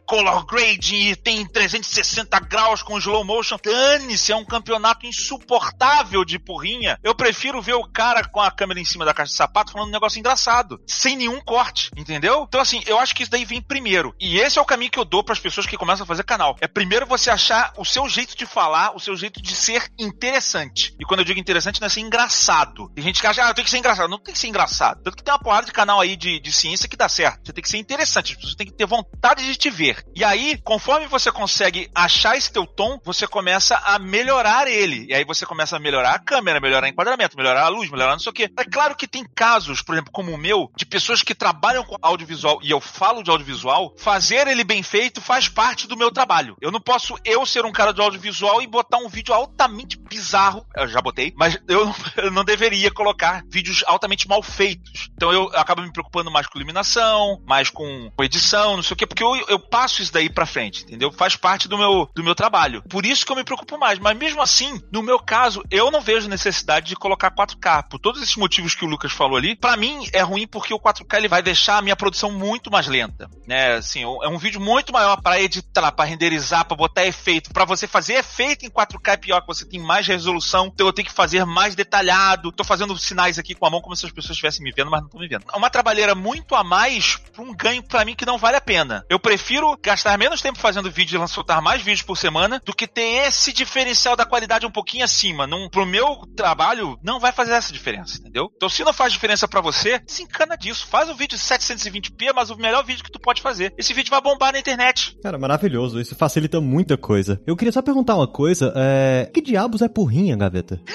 [0.06, 3.58] color grading, tem 360 graus com slow motion.
[3.64, 6.98] Dane-se, é um campeonato insuportável de porrinha.
[7.04, 9.90] Eu prefiro ver o cara com a câmera em cima da caixa de sapato falando
[9.90, 12.46] um negócio engraçado, sem nenhum corte, entendeu?
[12.48, 14.16] Então, assim, eu acho que isso daí vem primeiro.
[14.20, 16.24] E esse é o caminho que eu dou para as pessoas que começam a fazer
[16.24, 16.56] canal.
[16.60, 20.96] É primeiro você achar o seu jeito de falar, o seu jeito de ser interessante.
[21.00, 22.90] E quando eu digo interessante, não é ser engraçado.
[22.90, 24.10] Tem gente que acha, ah, tenho que ser engraçado.
[24.10, 25.02] Não tem que ser engraçado.
[25.04, 27.46] Tanto que tem uma porrada de canal aí de, de ciência que dá certo.
[27.46, 30.04] Você tem que ser interessante, pessoas têm que ter vontade de te ver.
[30.16, 35.06] E aí, conforme você consegue achar esse teu tom, você começa a melhorar ele.
[35.10, 38.14] E aí você começa a melhorar a câmera, melhorar o enquadramento, melhorar a luz, melhorar
[38.14, 38.50] não sei o quê.
[38.58, 41.96] É claro que tem casos, por exemplo, como o meu, de pessoas que trabalham com
[42.02, 46.56] audiovisual, e eu falo de audiovisual, fazer ele bem feito faz parte do meu trabalho.
[46.62, 50.66] Eu não posso eu ser um cara de audiovisual e botar um vídeo altamente bizarro,
[50.76, 51.94] eu já botei, mas eu
[52.32, 55.10] não, deveria colocar vídeos altamente mal feitos.
[55.14, 59.08] Então eu acabo me preocupando mais com iluminação, mais com edição, não sei o quê,
[59.08, 61.12] porque eu, eu passo isso daí pra frente, entendeu?
[61.12, 62.82] Faz parte do meu, do meu trabalho.
[62.90, 64.00] Por isso que eu me preocupo mais.
[64.00, 67.90] Mas mesmo assim, no meu caso, eu não vejo necessidade de colocar 4K.
[67.90, 70.80] Por todos esses motivos que o Lucas falou ali, para mim é ruim porque o
[70.80, 73.74] 4K ele vai deixar a minha produção muito mais lenta, né?
[73.74, 77.88] Assim, é um vídeo muito maior para editar, para renderizar, para botar efeito, para você
[77.88, 81.14] fazer efeito em 4K é pior que você tem mais resolução, então eu tenho que
[81.14, 82.52] fazer mais detalhado.
[82.52, 85.02] Tô fazendo sinais aqui com a mão como se as pessoas estivessem me vendo, mas
[85.02, 85.46] não estão me vendo.
[85.52, 88.62] É uma trabalheira muito a mais para um ganho para mim que não vale a
[88.62, 89.06] pena.
[89.10, 92.86] Eu prefiro gastar menos tempo fazendo vídeo e soltar mais vídeos por semana do que
[92.86, 95.48] ter esse diferencial da qualidade um pouquinho acima.
[95.48, 98.50] Num, pro meu trabalho, não vai fazer essa diferença, entendeu?
[98.54, 100.86] Então, se não faz diferença para você, se encana disso.
[100.86, 103.74] Faz um vídeo 720p, mas o melhor vídeo que tu pode fazer.
[103.78, 105.16] Esse vídeo vai bombar na internet.
[105.24, 106.02] Cara, maravilhoso.
[106.02, 107.42] Isso facilita muita coisa.
[107.48, 108.74] Eu queria só perguntar uma coisa.
[108.76, 109.32] É...
[109.34, 110.82] Que diabos é porrinha, gaveta.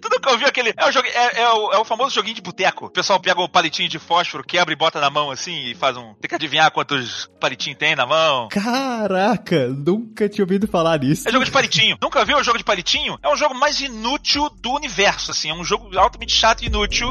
[0.00, 0.72] tu nunca ouviu aquele.
[0.76, 2.86] É o, jogo, é, é, o, é o famoso joguinho de boteco.
[2.86, 5.96] O pessoal pega o palitinho de fósforo, quebra e bota na mão assim e faz
[5.96, 6.14] um.
[6.28, 8.48] Tem que adivinhar quantos palitinhos tem na mão.
[8.48, 11.26] Caraca, nunca tinha ouvido falar nisso.
[11.26, 11.96] É jogo de palitinho.
[12.00, 13.18] nunca viu o jogo de palitinho?
[13.22, 15.48] É um jogo mais inútil do universo, assim.
[15.50, 17.10] É um jogo altamente chato e inútil.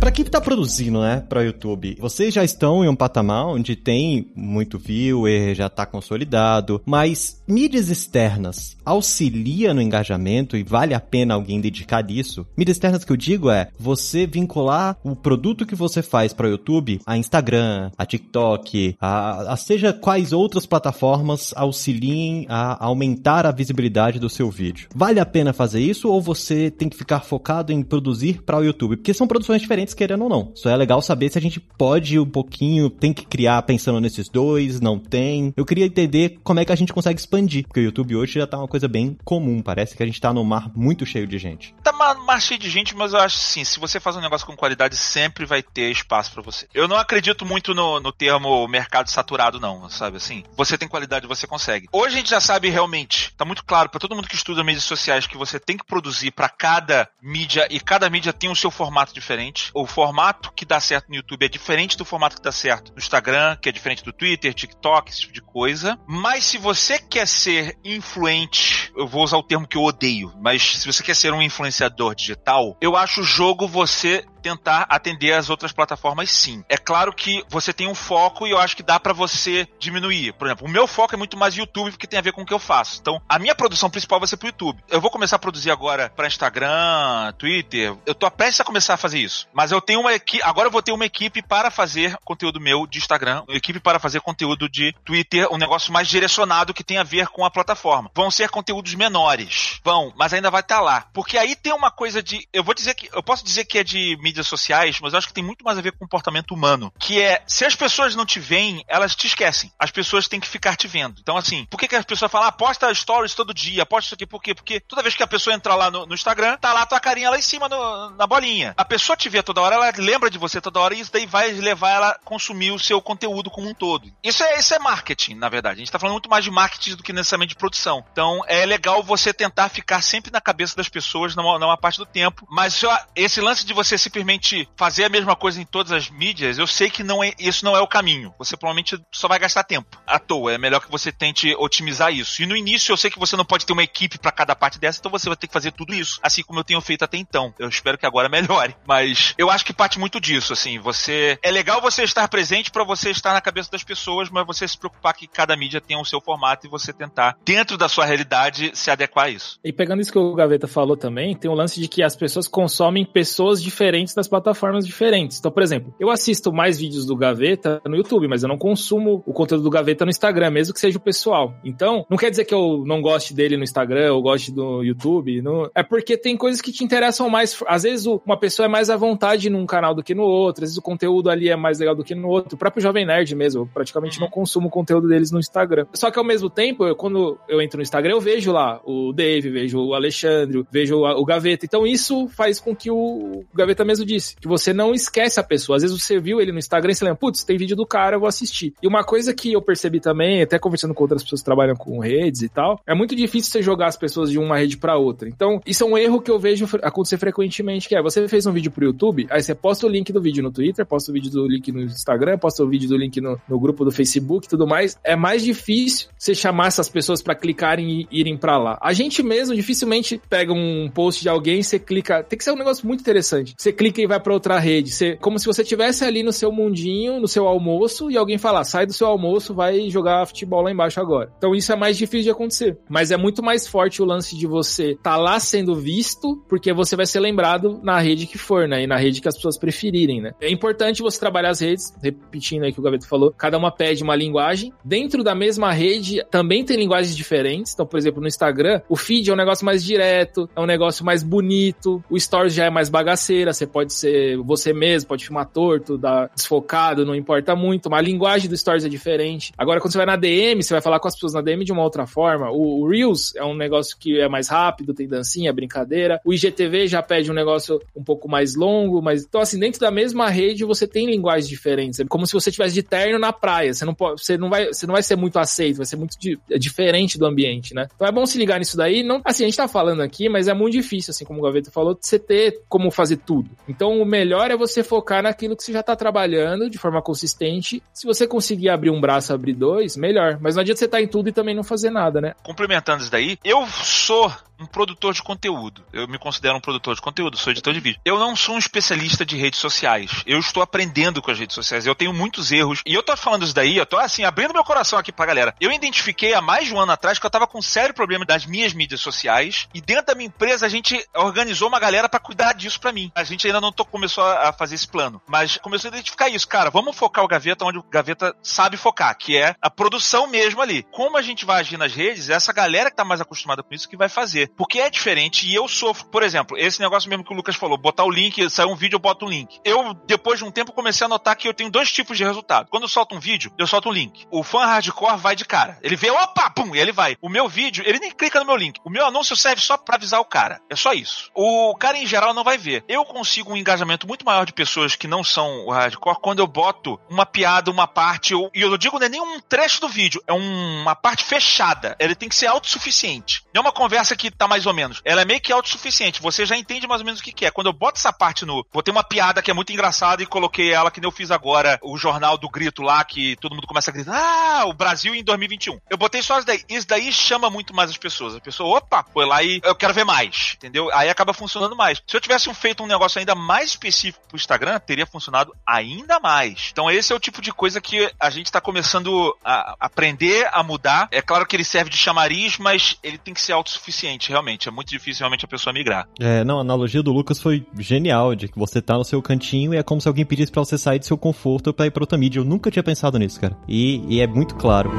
[0.00, 4.30] Para quem tá produzindo, né, para YouTube, vocês já estão em um patamar onde tem
[4.34, 11.34] muito viewer, já tá consolidado, mas mídias externas auxilia no engajamento e vale a pena
[11.34, 12.46] alguém dedicar isso?
[12.56, 17.00] Mídias externas que eu digo é você vincular o produto que você faz para YouTube
[17.04, 24.18] a Instagram, a TikTok, a, a seja quais outras plataformas auxiliem a aumentar a visibilidade
[24.18, 24.88] do seu vídeo.
[24.94, 28.64] Vale a pena fazer isso ou você tem que ficar focado em produzir para o
[28.64, 28.96] YouTube?
[28.96, 30.52] Porque são produções diferentes querendo ou não.
[30.54, 34.28] Só é legal saber se a gente pode um pouquinho, tem que criar pensando nesses
[34.28, 35.52] dois, não tem.
[35.56, 38.46] Eu queria entender como é que a gente consegue expandir, porque o YouTube hoje já
[38.46, 41.38] tá uma coisa bem comum, parece que a gente tá num mar muito cheio de
[41.38, 41.74] gente.
[41.82, 44.56] Tá mar cheio de gente, mas eu acho sim, se você faz um negócio com
[44.56, 46.66] qualidade, sempre vai ter espaço para você.
[46.72, 50.44] Eu não acredito muito no, no termo mercado saturado, não, sabe assim?
[50.56, 51.88] Você tem qualidade, você consegue.
[51.92, 54.84] Hoje a gente já sabe realmente, tá muito claro para todo mundo que estuda mídias
[54.84, 58.70] sociais que você tem que produzir para cada mídia e cada mídia tem o seu
[58.70, 59.70] formato diferente.
[59.80, 62.98] O formato que dá certo no YouTube é diferente do formato que dá certo no
[62.98, 65.98] Instagram, que é diferente do Twitter, TikTok, esse tipo de coisa.
[66.06, 70.80] Mas se você quer ser influente, eu vou usar o termo que eu odeio, mas
[70.80, 75.50] se você quer ser um influenciador digital, eu acho o jogo você tentar atender as
[75.50, 76.64] outras plataformas sim.
[76.68, 80.32] É claro que você tem um foco e eu acho que dá para você diminuir.
[80.32, 82.46] Por exemplo, o meu foco é muito mais YouTube porque tem a ver com o
[82.46, 82.98] que eu faço.
[83.00, 84.82] Então, a minha produção principal vai ser pro YouTube.
[84.88, 87.94] Eu vou começar a produzir agora para Instagram, Twitter.
[88.06, 89.46] Eu tô prestes a começar a fazer isso.
[89.52, 92.86] Mas eu tenho uma equipe, agora eu vou ter uma equipe para fazer conteúdo meu
[92.86, 96.98] de Instagram, uma equipe para fazer conteúdo de Twitter, um negócio mais direcionado que tem
[96.98, 98.10] a ver com a plataforma.
[98.14, 99.80] Vão ser conteúdos menores.
[99.84, 101.06] Vão, mas ainda vai estar tá lá.
[101.12, 103.84] Porque aí tem uma coisa de, eu vou dizer que eu posso dizer que é
[103.84, 106.92] de mídias sociais, mas eu acho que tem muito mais a ver com comportamento humano.
[106.98, 109.72] Que é, se as pessoas não te veem, elas te esquecem.
[109.78, 111.20] As pessoas têm que ficar te vendo.
[111.20, 114.14] Então, assim, por que, que as pessoas falam, ah, posta stories todo dia, posta isso
[114.14, 114.54] aqui, por quê?
[114.54, 117.30] Porque toda vez que a pessoa entra lá no, no Instagram, tá lá tua carinha
[117.30, 118.74] lá em cima no, na bolinha.
[118.76, 121.26] A pessoa te vê toda hora, ela lembra de você toda hora e isso daí
[121.26, 124.10] vai levar ela a consumir o seu conteúdo como um todo.
[124.22, 125.76] Isso é, isso é marketing, na verdade.
[125.76, 128.04] A gente tá falando muito mais de marketing do que necessariamente de produção.
[128.12, 132.06] Então, é legal você tentar ficar sempre na cabeça das pessoas numa, numa parte do
[132.06, 132.46] tempo.
[132.48, 132.80] Mas
[133.14, 136.90] esse lance de você simplesmente fazer a mesma coisa em todas as mídias, eu sei
[136.90, 138.34] que não é, isso não é o caminho.
[138.38, 140.52] Você provavelmente só vai gastar tempo à toa.
[140.52, 142.42] É melhor que você tente otimizar isso.
[142.42, 144.78] E no início eu sei que você não pode ter uma equipe para cada parte
[144.78, 147.16] dessa, então você vai ter que fazer tudo isso, assim como eu tenho feito até
[147.16, 147.54] então.
[147.58, 151.50] Eu espero que agora melhore, mas eu acho que parte muito disso, assim, você é
[151.50, 155.14] legal você estar presente para você estar na cabeça das pessoas, mas você se preocupar
[155.14, 158.90] que cada mídia tenha o seu formato e você tentar dentro da sua realidade se
[158.90, 159.58] adequar a isso.
[159.64, 162.46] E pegando isso que o Gaveta falou também, tem o lance de que as pessoas
[162.46, 165.38] consomem pessoas diferentes das plataformas diferentes.
[165.38, 169.22] Então, por exemplo, eu assisto mais vídeos do Gaveta no YouTube, mas eu não consumo
[169.26, 171.54] o conteúdo do Gaveta no Instagram, mesmo que seja o pessoal.
[171.64, 175.40] Então, não quer dizer que eu não goste dele no Instagram ou goste do YouTube.
[175.42, 175.70] No...
[175.74, 177.58] É porque tem coisas que te interessam mais.
[177.66, 180.70] Às vezes, uma pessoa é mais à vontade num canal do que no outro, às
[180.70, 182.54] vezes o conteúdo ali é mais legal do que no outro.
[182.54, 185.86] O próprio Jovem Nerd mesmo, eu praticamente não consumo o conteúdo deles no Instagram.
[185.92, 189.12] Só que ao mesmo tempo, eu, quando eu entro no Instagram, eu vejo lá o
[189.12, 191.64] Dave, vejo o Alexandre, vejo o Gaveta.
[191.66, 195.76] Então, isso faz com que o Gaveta mesmo disse que você não esquece a pessoa.
[195.76, 198.16] Às vezes você viu ele no Instagram e você lembra, putz, tem vídeo do cara,
[198.16, 198.74] eu vou assistir.
[198.82, 201.98] E uma coisa que eu percebi também, até conversando com outras pessoas que trabalham com
[201.98, 205.28] redes e tal, é muito difícil você jogar as pessoas de uma rede para outra.
[205.28, 208.52] Então, isso é um erro que eu vejo acontecer frequentemente, que é, você fez um
[208.52, 211.30] vídeo pro YouTube, aí você posta o link do vídeo no Twitter, posta o vídeo
[211.30, 214.50] do link no Instagram, posta o vídeo do link no, no grupo do Facebook e
[214.50, 214.98] tudo mais.
[215.02, 218.78] É mais difícil você chamar essas pessoas para clicarem e irem para lá.
[218.80, 222.56] A gente mesmo dificilmente pega um post de alguém, você clica, tem que ser um
[222.56, 223.54] negócio muito interessante.
[223.56, 224.92] Você clica e vai para outra rede.
[224.92, 228.64] Você, como se você estivesse ali no seu mundinho, no seu almoço, e alguém falar,
[228.64, 231.32] sai do seu almoço, vai jogar futebol lá embaixo agora.
[231.38, 232.78] Então isso é mais difícil de acontecer.
[232.88, 236.72] Mas é muito mais forte o lance de você estar tá lá sendo visto, porque
[236.72, 238.82] você vai ser lembrado na rede que for, né?
[238.82, 240.32] E na rede que as pessoas preferirem, né?
[240.40, 244.02] É importante você trabalhar as redes, repetindo aí que o Gaveto falou, cada uma pede
[244.02, 244.72] uma linguagem.
[244.84, 247.72] Dentro da mesma rede também tem linguagens diferentes.
[247.72, 251.04] Então, por exemplo, no Instagram, o feed é um negócio mais direto, é um negócio
[251.04, 255.24] mais bonito, o stories já é mais bagaceira, você pode pode ser você mesmo, pode
[255.24, 259.52] filmar torto, dar desfocado, não importa muito, mas a linguagem do Stories é diferente.
[259.56, 261.72] Agora, quando você vai na DM, você vai falar com as pessoas na DM de
[261.72, 262.50] uma outra forma.
[262.50, 266.20] O, o Reels é um negócio que é mais rápido, tem dancinha, brincadeira.
[266.26, 269.90] O IGTV já pede um negócio um pouco mais longo, mas então assim, dentro da
[269.90, 272.00] mesma rede você tem linguagens diferentes.
[272.00, 273.72] É como se você tivesse de terno na praia.
[273.72, 276.18] Você não pode, você não vai, você não vai ser muito aceito, vai ser muito
[276.18, 277.88] di, é diferente do ambiente, né?
[277.94, 279.02] Então é bom se ligar nisso daí.
[279.02, 281.70] Não, assim, a gente tá falando aqui, mas é muito difícil, assim como o Gaveta
[281.70, 283.50] falou, você ter como fazer tudo.
[283.70, 287.80] Então o melhor é você focar naquilo que você já tá trabalhando de forma consistente.
[287.94, 290.38] Se você conseguir abrir um braço, abrir dois, melhor.
[290.40, 292.34] Mas não adianta você estar tá em tudo e também não fazer nada, né?
[292.42, 295.82] Complementando isso daí, eu sou um produtor de conteúdo.
[295.92, 298.00] Eu me considero um produtor de conteúdo, sou editor de vídeo.
[298.04, 300.22] Eu não sou um especialista de redes sociais.
[300.26, 301.86] Eu estou aprendendo com as redes sociais.
[301.86, 302.82] Eu tenho muitos erros.
[302.84, 305.54] E eu tô falando isso daí, eu tô assim, abrindo meu coração aqui pra galera.
[305.60, 308.24] Eu identifiquei há mais de um ano atrás que eu tava com um sério problema
[308.24, 309.66] das minhas mídias sociais.
[309.72, 313.10] E dentro da minha empresa a gente organizou uma galera para cuidar disso para mim.
[313.14, 315.20] A gente ainda não tô, começou a fazer esse plano.
[315.26, 316.48] Mas começou a identificar isso.
[316.48, 320.60] Cara, vamos focar o Gaveta onde o Gaveta sabe focar, que é a produção mesmo
[320.60, 320.82] ali.
[320.90, 323.74] Como a gente vai agir nas redes, é essa galera que tá mais acostumada com
[323.74, 324.50] isso que vai fazer.
[324.56, 327.78] Porque é diferente e eu sofro, por exemplo, esse negócio mesmo que o Lucas falou,
[327.78, 329.60] botar o link, sair um vídeo, eu boto um link.
[329.64, 332.68] Eu, depois de um tempo, comecei a notar que eu tenho dois tipos de resultado.
[332.70, 334.26] Quando eu solto um vídeo, eu solto um link.
[334.30, 335.78] O fã hardcore vai de cara.
[335.82, 337.16] Ele vê, opa, pum, e ele vai.
[337.20, 338.80] O meu vídeo, ele nem clica no meu link.
[338.84, 340.60] O meu anúncio serve só para avisar o cara.
[340.68, 341.30] É só isso.
[341.34, 342.84] O cara em geral não vai ver.
[342.88, 346.46] Eu consigo um engajamento muito maior de pessoas que não são o hardcore quando eu
[346.46, 349.88] boto uma piada, uma parte, eu, e eu digo não é nem um trecho do
[349.88, 351.96] vídeo, é um, uma parte fechada.
[351.98, 353.44] Ele tem que ser autossuficiente.
[353.54, 355.00] Não é uma conversa que tá mais ou menos.
[355.04, 356.20] Ela é meio que autossuficiente.
[356.20, 357.50] Você já entende mais ou menos o que, que é.
[357.50, 358.64] Quando eu boto essa parte no.
[358.72, 361.78] Botei uma piada que é muito engraçada e coloquei ela que nem eu fiz agora,
[361.82, 365.24] o jornal do grito lá, que todo mundo começa a gritar: Ah, o Brasil em
[365.24, 365.80] 2021.
[365.88, 366.62] Eu botei só isso daí.
[366.68, 368.34] Isso daí chama muito mais as pessoas.
[368.34, 370.54] A pessoa, opa, foi lá e eu quero ver mais.
[370.56, 370.90] Entendeu?
[370.92, 372.02] Aí acaba funcionando mais.
[372.06, 376.70] Se eu tivesse feito um negócio ainda mais específico pro Instagram, teria funcionado ainda mais.
[376.72, 380.62] Então esse é o tipo de coisa que a gente tá começando a aprender a
[380.62, 381.08] mudar.
[381.10, 384.68] É claro que ele serve de chamariz, mas ele tem que ser autossuficiente, realmente.
[384.68, 386.06] É muito difícil realmente a pessoa migrar.
[386.18, 389.74] É, não, a analogia do Lucas foi genial, de que você tá no seu cantinho
[389.74, 392.02] e é como se alguém pedisse para você sair do seu conforto para ir pra
[392.02, 392.40] outra mídia.
[392.40, 393.56] Eu nunca tinha pensado nisso, cara.
[393.68, 394.90] E, e é muito claro.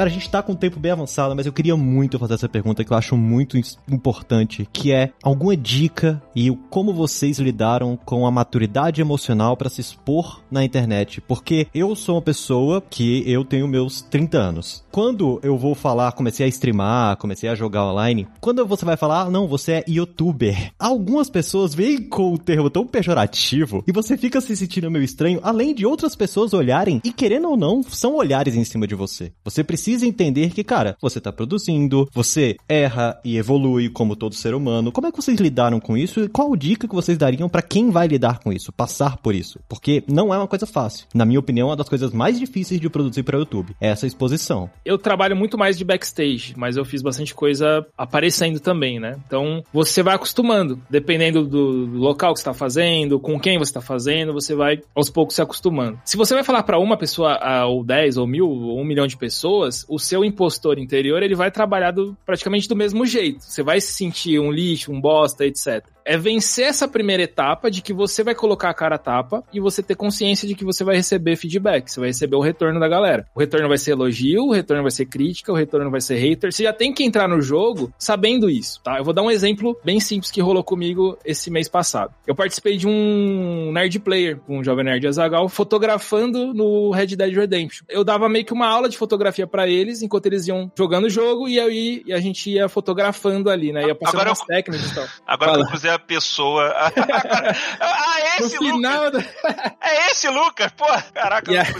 [0.00, 2.48] Cara, a gente tá com um tempo bem avançado, mas eu queria muito fazer essa
[2.48, 8.26] pergunta que eu acho muito importante, que é alguma dica e como vocês lidaram com
[8.26, 11.20] a maturidade emocional para se expor na internet?
[11.20, 14.82] Porque eu sou uma pessoa que eu tenho meus 30 anos.
[14.90, 19.24] Quando eu vou falar, comecei a streamar, comecei a jogar online, quando você vai falar,
[19.24, 24.16] ah, não, você é youtuber, algumas pessoas veem com o termo tão pejorativo e você
[24.16, 28.14] fica se sentindo meio estranho, além de outras pessoas olharem e querendo ou não, são
[28.14, 29.30] olhares em cima de você.
[29.44, 34.34] Você precisa precisa entender que, cara, você tá produzindo, você erra e evolui como todo
[34.36, 34.92] ser humano.
[34.92, 37.90] Como é que vocês lidaram com isso e qual dica que vocês dariam para quem
[37.90, 39.58] vai lidar com isso, passar por isso?
[39.68, 41.06] Porque não é uma coisa fácil.
[41.12, 44.06] Na minha opinião, é uma das coisas mais difíceis de produzir para YouTube, é essa
[44.06, 44.70] exposição.
[44.84, 49.16] Eu trabalho muito mais de backstage, mas eu fiz bastante coisa aparecendo também, né?
[49.26, 53.80] Então, você vai acostumando, dependendo do local que você tá fazendo, com quem você tá
[53.80, 55.98] fazendo, você vai aos poucos se acostumando.
[56.04, 59.06] Se você vai falar para uma pessoa, ah, ou 10, ou mil, ou um milhão
[59.06, 63.44] de pessoas, o seu impostor interior ele vai trabalhar do, praticamente do mesmo jeito.
[63.44, 67.80] Você vai se sentir um lixo, um bosta, etc é vencer essa primeira etapa de
[67.80, 70.82] que você vai colocar a cara a tapa e você ter consciência de que você
[70.82, 73.28] vai receber feedback, você vai receber o retorno da galera.
[73.32, 76.52] O retorno vai ser elogio, o retorno vai ser crítica, o retorno vai ser hater.
[76.52, 78.98] Você já tem que entrar no jogo sabendo isso, tá?
[78.98, 82.12] Eu vou dar um exemplo bem simples que rolou comigo esse mês passado.
[82.26, 87.32] Eu participei de um Nerd Player com o Jovem Nerd Azagal fotografando no Red Dead
[87.32, 87.84] Redemption.
[87.88, 91.10] Eu dava meio que uma aula de fotografia para eles enquanto eles iam jogando o
[91.10, 93.86] jogo e aí a gente ia fotografando ali, né?
[93.86, 95.06] Ia passando agora umas técnicas e tal.
[95.24, 95.70] Agora Fala.
[95.84, 96.74] eu a pessoa.
[97.80, 99.10] ah, esse no Lucas!
[99.10, 99.74] Da...
[99.80, 100.72] É esse Lucas?
[100.72, 101.70] Pô, caraca, yeah.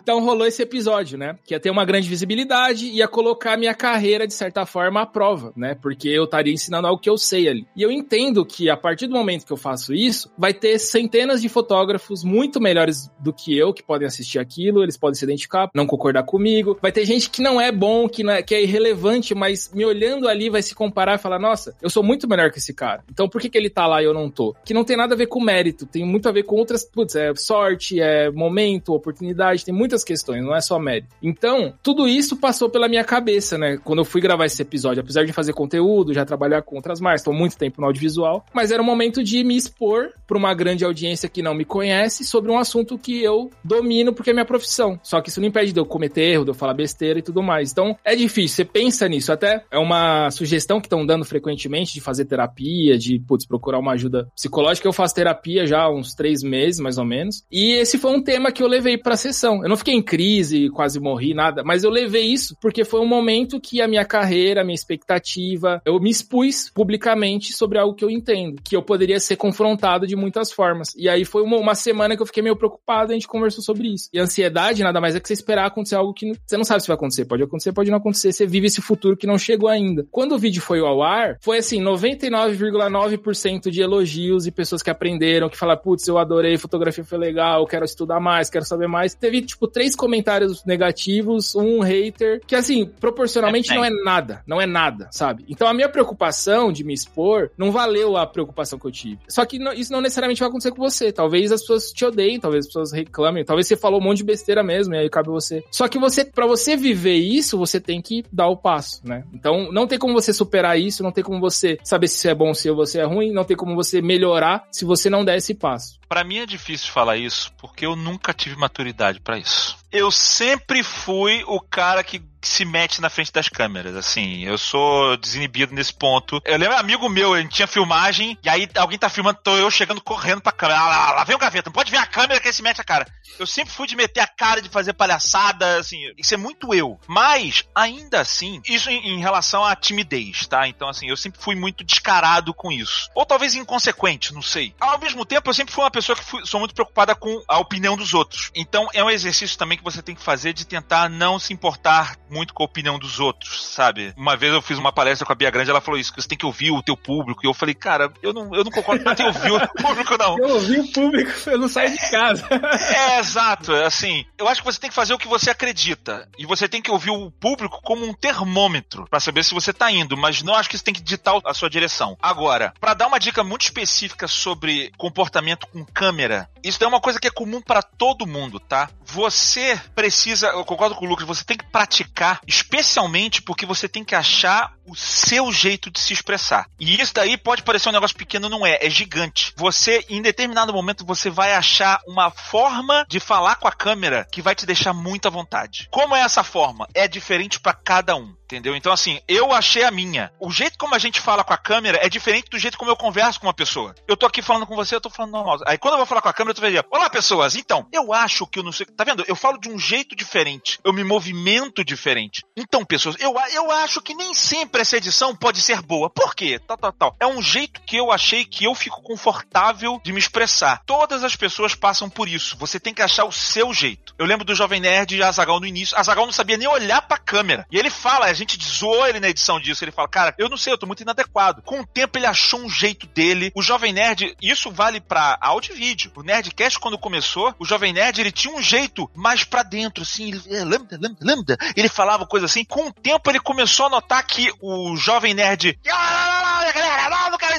[0.00, 1.36] Então rolou esse episódio, né?
[1.44, 5.52] Que ia ter uma grande visibilidade, ia colocar minha carreira, de certa forma, à prova,
[5.56, 5.74] né?
[5.80, 7.66] Porque eu estaria ensinando algo que eu sei ali.
[7.76, 11.40] E eu entendo que a partir do momento que eu faço isso, vai ter centenas
[11.40, 15.70] de fotógrafos muito melhores do que eu que podem assistir aquilo, eles podem se identificar,
[15.74, 16.78] não concordar comigo.
[16.80, 20.28] Vai ter gente que não é bom, que, é, que é irrelevante, mas me olhando
[20.28, 23.04] ali vai se comparar e falar: nossa, eu sou muito melhor que esse cara.
[23.10, 24.54] Então por que, que ele tá lá e eu não tô?
[24.64, 27.14] Que não tem nada a ver com mérito, tem muito a ver com outras, putz,
[27.14, 31.08] é sorte, é momento, oportunidade, tem muitas questões, não é só mérito.
[31.22, 33.78] Então, tudo isso passou pela minha cabeça, né?
[33.84, 37.20] Quando eu fui gravar esse episódio, apesar de fazer conteúdo, já trabalhar com outras marcas,
[37.20, 40.84] estou muito tempo no audiovisual, mas era o momento de me expor para uma grande
[40.84, 44.98] audiência que não me conhece sobre um assunto que eu domino porque é minha profissão.
[45.02, 47.42] Só que isso não impede de eu cometer erro, de eu falar besteira e tudo
[47.42, 47.72] mais.
[47.72, 48.56] Então, é difícil.
[48.56, 49.32] Você pensa nisso.
[49.32, 53.92] Até é uma sugestão que estão dando frequentemente de fazer terapia, de, putz, procurar uma
[53.92, 54.88] ajuda psicológica.
[54.88, 57.44] Eu faço terapia já há uns três meses, mais ou menos.
[57.50, 59.63] E esse foi um tema que eu levei pra sessão.
[59.64, 61.64] Eu não fiquei em crise, quase morri, nada.
[61.64, 65.80] Mas eu levei isso porque foi um momento que a minha carreira, a minha expectativa,
[65.86, 68.60] eu me expus publicamente sobre algo que eu entendo.
[68.62, 70.94] Que eu poderia ser confrontado de muitas formas.
[70.94, 73.88] E aí foi uma, uma semana que eu fiquei meio preocupado a gente conversou sobre
[73.88, 74.10] isso.
[74.12, 76.88] E ansiedade nada mais é que você esperar acontecer algo que você não sabe se
[76.88, 77.24] vai acontecer.
[77.24, 78.34] Pode acontecer, pode não acontecer.
[78.34, 80.06] Você vive esse futuro que não chegou ainda.
[80.10, 85.48] Quando o vídeo foi ao ar, foi assim, 99,9% de elogios e pessoas que aprenderam,
[85.48, 89.14] que falaram, putz, eu adorei, fotografia foi legal, quero estudar mais, quero saber mais.
[89.14, 94.42] Teve, tipo, três comentários negativos, um hater, que assim, proporcionalmente é, não é nada.
[94.46, 95.44] Não é nada, sabe?
[95.48, 99.18] Então a minha preocupação de me expor não valeu a preocupação que eu tive.
[99.28, 101.12] Só que não, isso não necessariamente vai acontecer com você.
[101.12, 104.24] Talvez as pessoas te odeiem, talvez as pessoas reclamem, talvez você falou um monte de
[104.24, 105.64] besteira mesmo, e aí cabe você.
[105.70, 109.24] Só que você, para você viver isso, você tem que dar o passo, né?
[109.32, 112.52] Então não tem como você superar isso, não tem como você saber se é bom,
[112.52, 115.98] se você é ruim, não tem como você melhorar se você não der esse passo.
[116.08, 119.76] Para mim é difícil falar isso, porque eu nunca tive maturidade para isso.
[119.90, 122.18] Eu sempre fui o cara que
[122.48, 126.40] se mete na frente das câmeras, assim, eu sou desinibido nesse ponto.
[126.44, 130.00] Eu lembro, amigo meu, gente tinha filmagem, e aí alguém tá filmando, tô eu chegando
[130.00, 132.48] correndo pra câmera, lá, lá, lá vem o gaveta, não pode ver a câmera que
[132.48, 133.06] ele se mete a cara.
[133.38, 136.98] Eu sempre fui de meter a cara, de fazer palhaçada, assim, isso é muito eu.
[137.06, 140.68] Mas, ainda assim, isso em, em relação à timidez, tá?
[140.68, 143.10] Então, assim, eu sempre fui muito descarado com isso.
[143.14, 144.74] Ou talvez inconsequente, não sei.
[144.80, 147.58] Ao mesmo tempo, eu sempre fui uma pessoa que fui, sou muito preocupada com a
[147.58, 148.50] opinião dos outros.
[148.54, 152.16] Então, é um exercício também que você tem que fazer de tentar não se importar
[152.34, 154.12] muito com a opinião dos outros, sabe?
[154.16, 156.28] Uma vez eu fiz uma palestra com a Bia Grande, ela falou isso, que você
[156.28, 157.40] tem que ouvir o teu público.
[157.44, 160.36] E eu falei, cara, eu não, eu não concordo com ter ouvir o público, não.
[160.38, 162.44] Eu ouvi o público, eu não saio de casa.
[162.50, 163.72] É, exato.
[163.72, 166.28] Assim, eu acho que você tem que fazer o que você acredita.
[166.36, 169.90] E você tem que ouvir o público como um termômetro para saber se você tá
[169.90, 172.16] indo, mas não acho que isso tem que ditar a sua direção.
[172.20, 177.20] Agora, para dar uma dica muito específica sobre comportamento com câmera, isso é uma coisa
[177.20, 178.90] que é comum para todo mundo, tá?
[179.04, 184.04] Você precisa, eu concordo com o Lucas, você tem que praticar, especialmente porque você tem
[184.04, 186.66] que achar o seu jeito de se expressar.
[186.78, 189.52] E isso daí pode parecer um negócio pequeno, não é, é gigante.
[189.56, 194.42] Você, em determinado momento, você vai achar uma forma de falar com a câmera que
[194.42, 195.88] vai te deixar muito à vontade.
[195.90, 196.86] Como é essa forma?
[196.94, 198.34] É diferente para cada um.
[198.44, 198.76] Entendeu?
[198.76, 200.30] Então, assim, eu achei a minha.
[200.38, 202.96] O jeito como a gente fala com a câmera é diferente do jeito como eu
[202.96, 203.94] converso com uma pessoa.
[204.06, 205.58] Eu tô aqui falando com você, eu tô falando normal.
[205.66, 208.12] Aí quando eu vou falar com a câmera, eu tô falando, olá pessoas, então, eu
[208.12, 208.86] acho que eu não sei.
[208.86, 209.24] Tá vendo?
[209.26, 210.78] Eu falo de um jeito diferente.
[210.84, 212.42] Eu me movimento diferente.
[212.56, 216.10] Então, pessoas, eu, eu acho que nem sempre essa edição pode ser boa.
[216.10, 216.58] Por quê?
[216.58, 217.16] Tal, tal, tal.
[217.18, 220.82] É um jeito que eu achei que eu fico confortável de me expressar.
[220.84, 222.56] Todas as pessoas passam por isso.
[222.58, 224.14] Você tem que achar o seu jeito.
[224.18, 225.96] Eu lembro do Jovem Nerd e Azagal no início.
[225.96, 227.66] Azagal não sabia nem olhar pra câmera.
[227.70, 229.84] E ele fala, a gente zoou ele na edição disso.
[229.84, 231.62] Ele fala, cara, eu não sei, eu tô muito inadequado.
[231.62, 233.52] Com o tempo ele achou um jeito dele.
[233.54, 236.12] O Jovem Nerd, isso vale pra áudio e vídeo.
[236.14, 240.28] O Nerdcast, quando começou, o Jovem Nerd, ele tinha um jeito mais pra dentro, assim.
[240.28, 241.58] Ele, é, lambda, lambda, lambda.
[241.76, 242.64] Ele falava coisa assim.
[242.64, 245.78] Com o tempo ele começou a notar que o Jovem Nerd.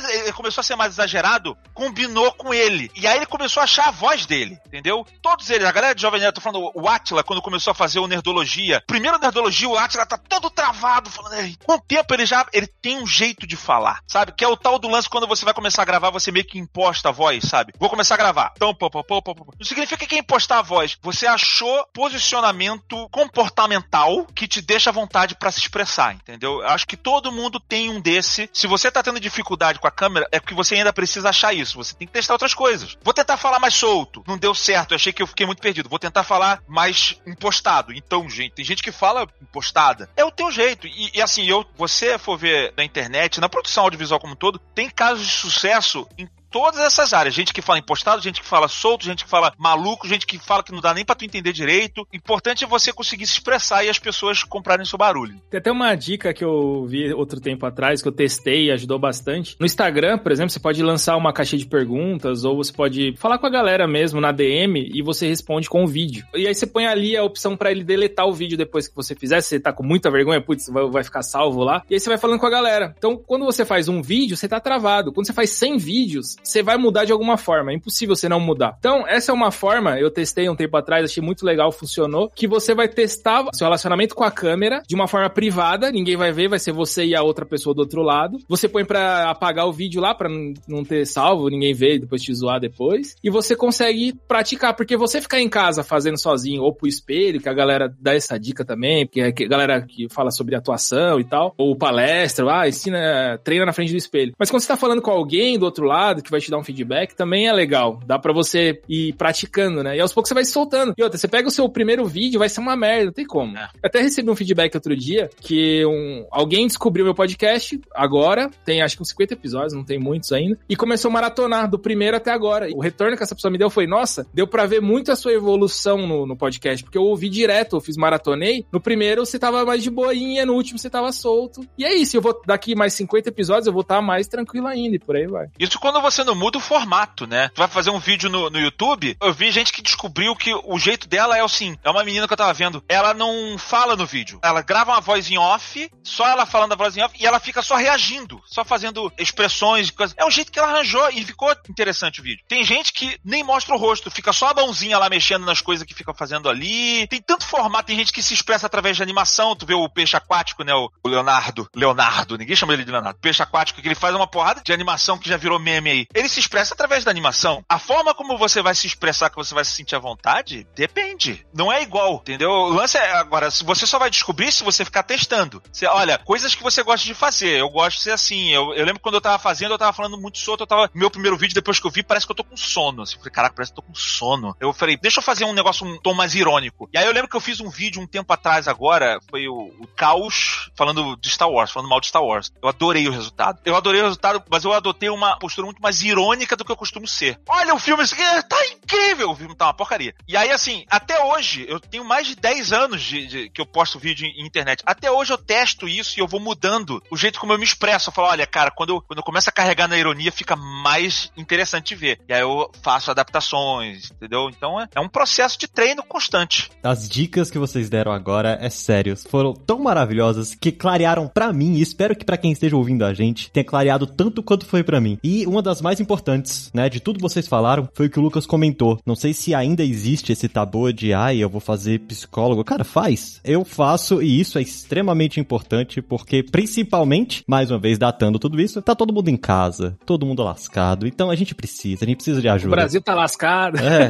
[0.09, 2.91] Ele começou a ser mais exagerado, combinou com ele.
[2.95, 5.05] E aí ele começou a achar a voz dele, entendeu?
[5.21, 7.99] Todos eles, a galera de Jovem Nerd, tô falando, o Atila, quando começou a fazer
[7.99, 8.83] o Nerdologia.
[8.87, 11.57] Primeiro Nerdologia, o Atila tá todo travado, falando.
[11.63, 14.31] Com o tempo ele já ele tem um jeito de falar, sabe?
[14.31, 16.57] Que é o tal do lance quando você vai começar a gravar, você meio que
[16.57, 17.73] imposta a voz, sabe?
[17.77, 18.53] Vou começar a gravar.
[18.55, 19.53] Então, pô, pô, pô, pô, pô.
[19.57, 20.97] Não significa que é impostar a voz.
[21.01, 26.61] Você achou posicionamento comportamental que te deixa à vontade para se expressar, entendeu?
[26.61, 28.49] Eu acho que todo mundo tem um desse.
[28.53, 31.77] Se você tá tendo dificuldade com a câmera, é porque você ainda precisa achar isso.
[31.77, 32.97] Você tem que testar outras coisas.
[33.03, 34.23] Vou tentar falar mais solto.
[34.27, 34.91] Não deu certo.
[34.91, 35.89] Eu achei que eu fiquei muito perdido.
[35.89, 37.93] Vou tentar falar mais impostado.
[37.93, 40.09] Então, gente, tem gente que fala impostada.
[40.15, 40.87] É o teu jeito.
[40.87, 44.59] E, e assim, eu, você for ver na internet, na produção audiovisual como um todo,
[44.73, 47.35] tem casos de sucesso em todas essas áreas.
[47.35, 50.63] Gente que fala impostado, gente que fala solto, gente que fala maluco, gente que fala
[50.63, 52.07] que não dá nem pra tu entender direito.
[52.13, 55.35] Importante é você conseguir se expressar e as pessoas comprarem seu barulho.
[55.49, 58.97] Tem até uma dica que eu vi outro tempo atrás, que eu testei e ajudou
[58.97, 59.57] bastante.
[59.59, 63.37] No Instagram, por exemplo, você pode lançar uma caixinha de perguntas ou você pode falar
[63.37, 66.25] com a galera mesmo na DM e você responde com o vídeo.
[66.33, 69.13] E aí você põe ali a opção para ele deletar o vídeo depois que você
[69.13, 69.41] fizer.
[69.41, 71.83] Se você tá com muita vergonha, putz, vai ficar salvo lá.
[71.89, 72.95] E aí você vai falando com a galera.
[72.97, 75.11] Então, quando você faz um vídeo, você tá travado.
[75.11, 77.71] Quando você faz 100 vídeos, você vai mudar de alguma forma.
[77.71, 78.75] É impossível você não mudar.
[78.79, 82.47] Então, essa é uma forma, eu testei um tempo atrás, achei muito legal, funcionou, que
[82.47, 86.49] você vai testar seu relacionamento com a câmera de uma forma privada, ninguém vai ver,
[86.49, 88.37] vai ser você e a outra pessoa do outro lado.
[88.47, 90.29] Você põe para apagar o vídeo lá, para
[90.67, 93.15] não ter salvo, ninguém vê depois te zoar depois.
[93.23, 97.49] E você consegue praticar, porque você ficar em casa fazendo sozinho ou pro espelho, que
[97.49, 101.23] a galera dá essa dica também, porque é a galera que fala sobre atuação e
[101.23, 104.33] tal, ou palestra, ah, ensina, treina na frente do espelho.
[104.37, 106.63] Mas quando você tá falando com alguém do outro lado que vai te dar um
[106.63, 107.99] feedback, também é legal.
[108.05, 109.97] Dá para você ir praticando, né?
[109.97, 110.93] E aos poucos você vai se soltando.
[110.97, 113.57] E outra, você pega o seu primeiro vídeo, vai ser uma merda, não tem como.
[113.57, 113.69] É.
[113.83, 118.95] Até recebi um feedback outro dia que um, alguém descobriu meu podcast agora, tem acho
[118.95, 122.31] que uns 50 episódios, não tem muitos ainda, e começou a maratonar do primeiro até
[122.31, 122.67] agora.
[122.73, 125.33] O retorno que essa pessoa me deu foi: nossa, deu para ver muito a sua
[125.33, 128.65] evolução no, no podcast, porque eu ouvi direto, eu fiz maratonei.
[128.71, 131.61] No primeiro você tava mais de boinha, no último você tava solto.
[131.77, 134.67] E é isso, eu vou daqui mais 50 episódios, eu vou estar tá mais tranquilo
[134.67, 135.47] ainda e por aí vai.
[135.59, 137.49] Isso quando você não muda o formato, né?
[137.49, 140.77] Tu vai fazer um vídeo no, no YouTube, eu vi gente que descobriu que o
[140.77, 144.05] jeito dela é assim: é uma menina que eu tava vendo, ela não fala no
[144.05, 147.25] vídeo, ela grava uma voz em off, só ela falando a voz em off, e
[147.25, 150.15] ela fica só reagindo, só fazendo expressões, coisas.
[150.17, 152.43] É o jeito que ela arranjou e ficou interessante o vídeo.
[152.47, 155.85] Tem gente que nem mostra o rosto, fica só a mãozinha lá mexendo nas coisas
[155.85, 157.07] que fica fazendo ali.
[157.07, 159.55] Tem tanto formato, tem gente que se expressa através de animação.
[159.55, 160.73] Tu vê o peixe aquático, né?
[160.73, 161.67] O Leonardo.
[161.75, 163.19] Leonardo, ninguém chama ele de Leonardo.
[163.19, 166.04] Peixe aquático, que ele faz uma porrada de animação que já virou meme aí.
[166.13, 167.63] Ele se expressa através da animação.
[167.67, 171.45] A forma como você vai se expressar, que você vai se sentir à vontade, depende.
[171.53, 172.49] Não é igual, entendeu?
[172.49, 175.61] O lance é, agora, você só vai descobrir se você ficar testando.
[175.71, 177.59] Você, olha, coisas que você gosta de fazer.
[177.59, 178.51] Eu gosto de ser assim.
[178.51, 180.89] Eu, eu lembro quando eu tava fazendo, eu tava falando muito solto, eu tava.
[180.93, 183.01] Meu primeiro vídeo, depois que eu vi, parece que eu tô com sono.
[183.01, 184.55] Assim, eu falei, caraca, parece que eu tô com sono.
[184.59, 186.89] Eu falei, deixa eu fazer um negócio, um tom mais irônico.
[186.93, 189.73] E aí eu lembro que eu fiz um vídeo um tempo atrás agora, foi o,
[189.79, 192.51] o Caos falando de Star Wars, falando mal de Star Wars.
[192.61, 193.59] Eu adorei o resultado.
[193.65, 196.75] Eu adorei o resultado, mas eu adotei uma postura muito mais irônica do que eu
[196.75, 197.39] costumo ser.
[197.47, 199.31] Olha o filme, isso aqui tá incrível!
[199.31, 200.13] O filme tá uma porcaria.
[200.27, 203.65] E aí, assim, até hoje, eu tenho mais de 10 anos de, de que eu
[203.65, 204.83] posto vídeo em internet.
[204.85, 208.09] Até hoje eu testo isso e eu vou mudando o jeito como eu me expresso.
[208.09, 211.31] Eu falo, olha, cara, quando eu, quando eu começo a carregar na ironia, fica mais
[211.37, 212.19] interessante de ver.
[212.27, 214.49] E aí eu faço adaptações, entendeu?
[214.49, 216.69] Então é, é um processo de treino constante.
[216.83, 221.75] As dicas que vocês deram agora, é sério, foram tão maravilhosas que clarearam para mim,
[221.75, 225.01] e espero que para quem esteja ouvindo a gente, tenha clareado tanto quanto foi para
[225.01, 225.17] mim.
[225.23, 228.21] E uma das mais importantes, né, de tudo que vocês falaram, foi o que o
[228.23, 228.99] Lucas comentou.
[229.05, 232.63] Não sei se ainda existe esse tabu de, ai, eu vou fazer psicólogo.
[232.63, 233.39] Cara, faz.
[233.43, 238.81] Eu faço e isso é extremamente importante porque, principalmente, mais uma vez datando tudo isso,
[238.81, 241.05] tá todo mundo em casa, todo mundo lascado.
[241.05, 242.73] Então a gente precisa, a gente precisa de ajuda.
[242.73, 243.77] O Brasil tá lascado.
[243.77, 244.09] É.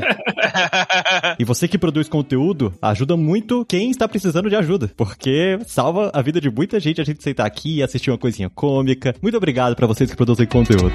[1.37, 6.21] e você que produz conteúdo, ajuda muito quem está precisando de ajuda, porque salva a
[6.21, 9.13] vida de muita gente a gente sentar aqui e assistir uma coisinha cômica.
[9.21, 10.93] Muito obrigado para vocês que produzem conteúdo.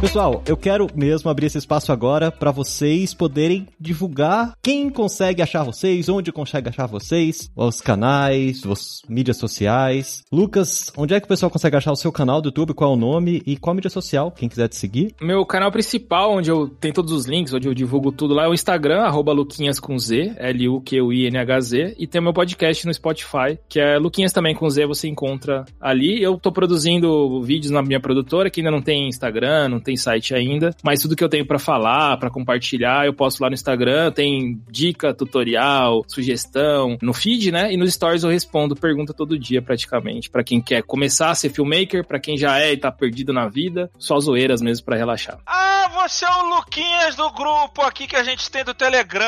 [0.00, 5.62] Pessoal, eu quero mesmo abrir esse espaço agora para vocês poderem divulgar quem consegue achar
[5.62, 10.22] vocês, onde consegue achar vocês, os canais, as mídias sociais.
[10.32, 12.72] Lucas, onde é que o pessoal consegue achar o seu canal do YouTube?
[12.72, 14.32] Qual é o nome e qual mídia social?
[14.32, 15.14] Quem quiser te seguir.
[15.20, 18.48] Meu canal principal, onde eu tenho todos os links, onde eu divulgo tudo lá, é
[18.48, 23.78] o Instagram, arroba Luquinhas com Z, L-U-Q-U-I-N-H-Z, e tem o meu podcast no Spotify, que
[23.78, 26.22] é Luquinhas também com Z, você encontra ali.
[26.22, 29.96] Eu tô produzindo vídeos na minha produtora, que ainda não tem Instagram, não tem tem
[29.96, 33.54] site ainda, mas tudo que eu tenho para falar, para compartilhar, eu posto lá no
[33.54, 37.72] Instagram, tem dica, tutorial, sugestão, no feed, né?
[37.72, 41.50] E nos stories eu respondo pergunta todo dia praticamente, para quem quer começar a ser
[41.50, 45.38] filmmaker, para quem já é e tá perdido na vida, só zoeiras mesmo para relaxar.
[45.44, 49.26] Ah, você é o Luquinhas do grupo aqui que a gente tem do Telegram.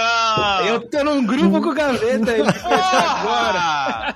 [0.66, 2.42] Eu tô num grupo com o Gaveta aí,
[3.10, 4.14] agora.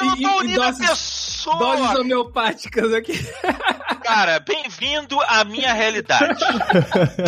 [0.00, 1.58] Eu não tô unindo a pessoa.
[1.58, 3.12] Doses homeopáticas aqui.
[4.06, 6.38] Cara, bem-vindo à minha realidade.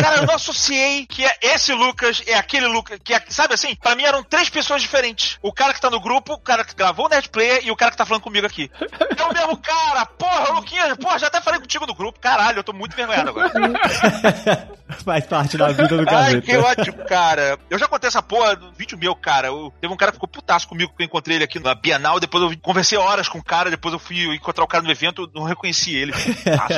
[0.01, 3.75] Cara, eu não associei que é esse Lucas é aquele Lucas, que é, sabe assim?
[3.75, 5.37] Pra mim eram três pessoas diferentes.
[5.41, 7.75] O cara que tá no grupo, o cara que gravou o Nerd Player e o
[7.75, 8.71] cara que tá falando comigo aqui.
[9.17, 12.17] É o mesmo cara, porra, Luquinha, porra, já até falei contigo no grupo.
[12.17, 13.51] Caralho, eu tô muito envergonhado agora.
[15.03, 16.25] Faz parte da vida do cara.
[16.25, 17.59] Ai, que ótimo, cara.
[17.69, 19.47] Eu já contei essa porra no vídeo meu, cara.
[19.47, 22.19] Eu, teve um cara que ficou putaço comigo que eu encontrei ele aqui na Bienal,
[22.19, 25.29] depois eu conversei horas com o cara, depois eu fui encontrar o cara no evento,
[25.33, 26.13] não reconheci ele.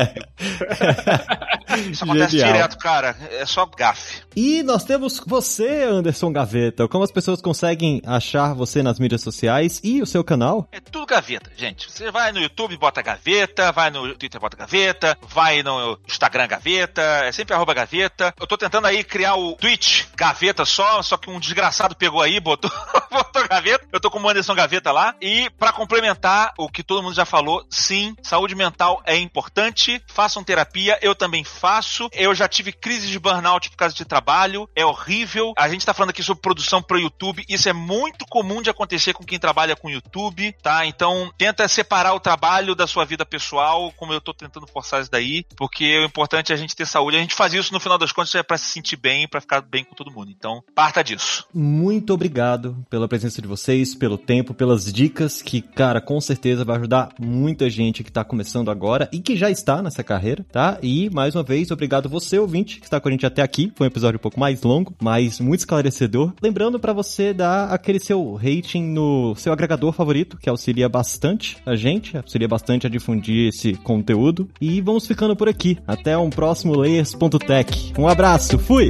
[1.92, 2.54] Isso acontece Genial.
[2.54, 3.16] direto, cara.
[3.32, 4.22] É só gafe.
[4.36, 6.88] E nós temos você, Anderson Gaveta.
[6.88, 10.68] Como as pessoas conseguem achar você nas mídias sociais e o seu canal?
[10.72, 11.92] É tudo gaveta, gente.
[11.92, 17.02] Você vai no YouTube, bota gaveta, vai no Twitter, bota gaveta, vai no Instagram, gaveta,
[17.02, 18.34] é sempre arroba gaveta.
[18.40, 22.40] Eu tô tentando aí criar o Twitch gaveta só, só que um desgraçado pegou aí,
[22.42, 22.72] botou,
[23.10, 23.86] botou gaveta.
[23.92, 25.16] Eu tô com o Anderson Gaveta lá.
[25.22, 29.81] E pra complementar o que todo mundo já falou, sim, saúde mental é importante.
[30.08, 32.10] Façam terapia, eu também faço.
[32.14, 35.54] Eu já tive crise de burnout por causa de trabalho, é horrível.
[35.58, 39.14] A gente tá falando aqui sobre produção pro YouTube, isso é muito comum de acontecer
[39.14, 40.86] com quem trabalha com YouTube, tá?
[40.86, 45.12] Então, tenta separar o trabalho da sua vida pessoal, como eu tô tentando forçar isso
[45.12, 47.18] daí, porque o importante é a gente ter saúde.
[47.18, 49.62] A gente faz isso no final das contas é pra se sentir bem, pra ficar
[49.62, 50.32] bem com todo mundo.
[50.32, 51.46] Então, parta disso.
[51.54, 56.78] Muito obrigado pela presença de vocês, pelo tempo, pelas dicas que, cara, com certeza vai
[56.78, 60.80] ajudar muita gente que tá começando agora e que já está nessa carreira, tá?
[60.82, 63.72] E mais uma vez, obrigado você, ouvinte, que está com a gente até aqui.
[63.76, 66.34] Foi um episódio um pouco mais longo, mas muito esclarecedor.
[66.42, 71.76] Lembrando pra você dar aquele seu rating no seu agregador favorito, que auxilia bastante a
[71.76, 74.50] gente, auxilia bastante a difundir esse conteúdo.
[74.60, 75.78] E vamos ficando por aqui.
[75.86, 77.94] Até um próximo Layers.tech.
[77.98, 78.90] Um abraço, fui!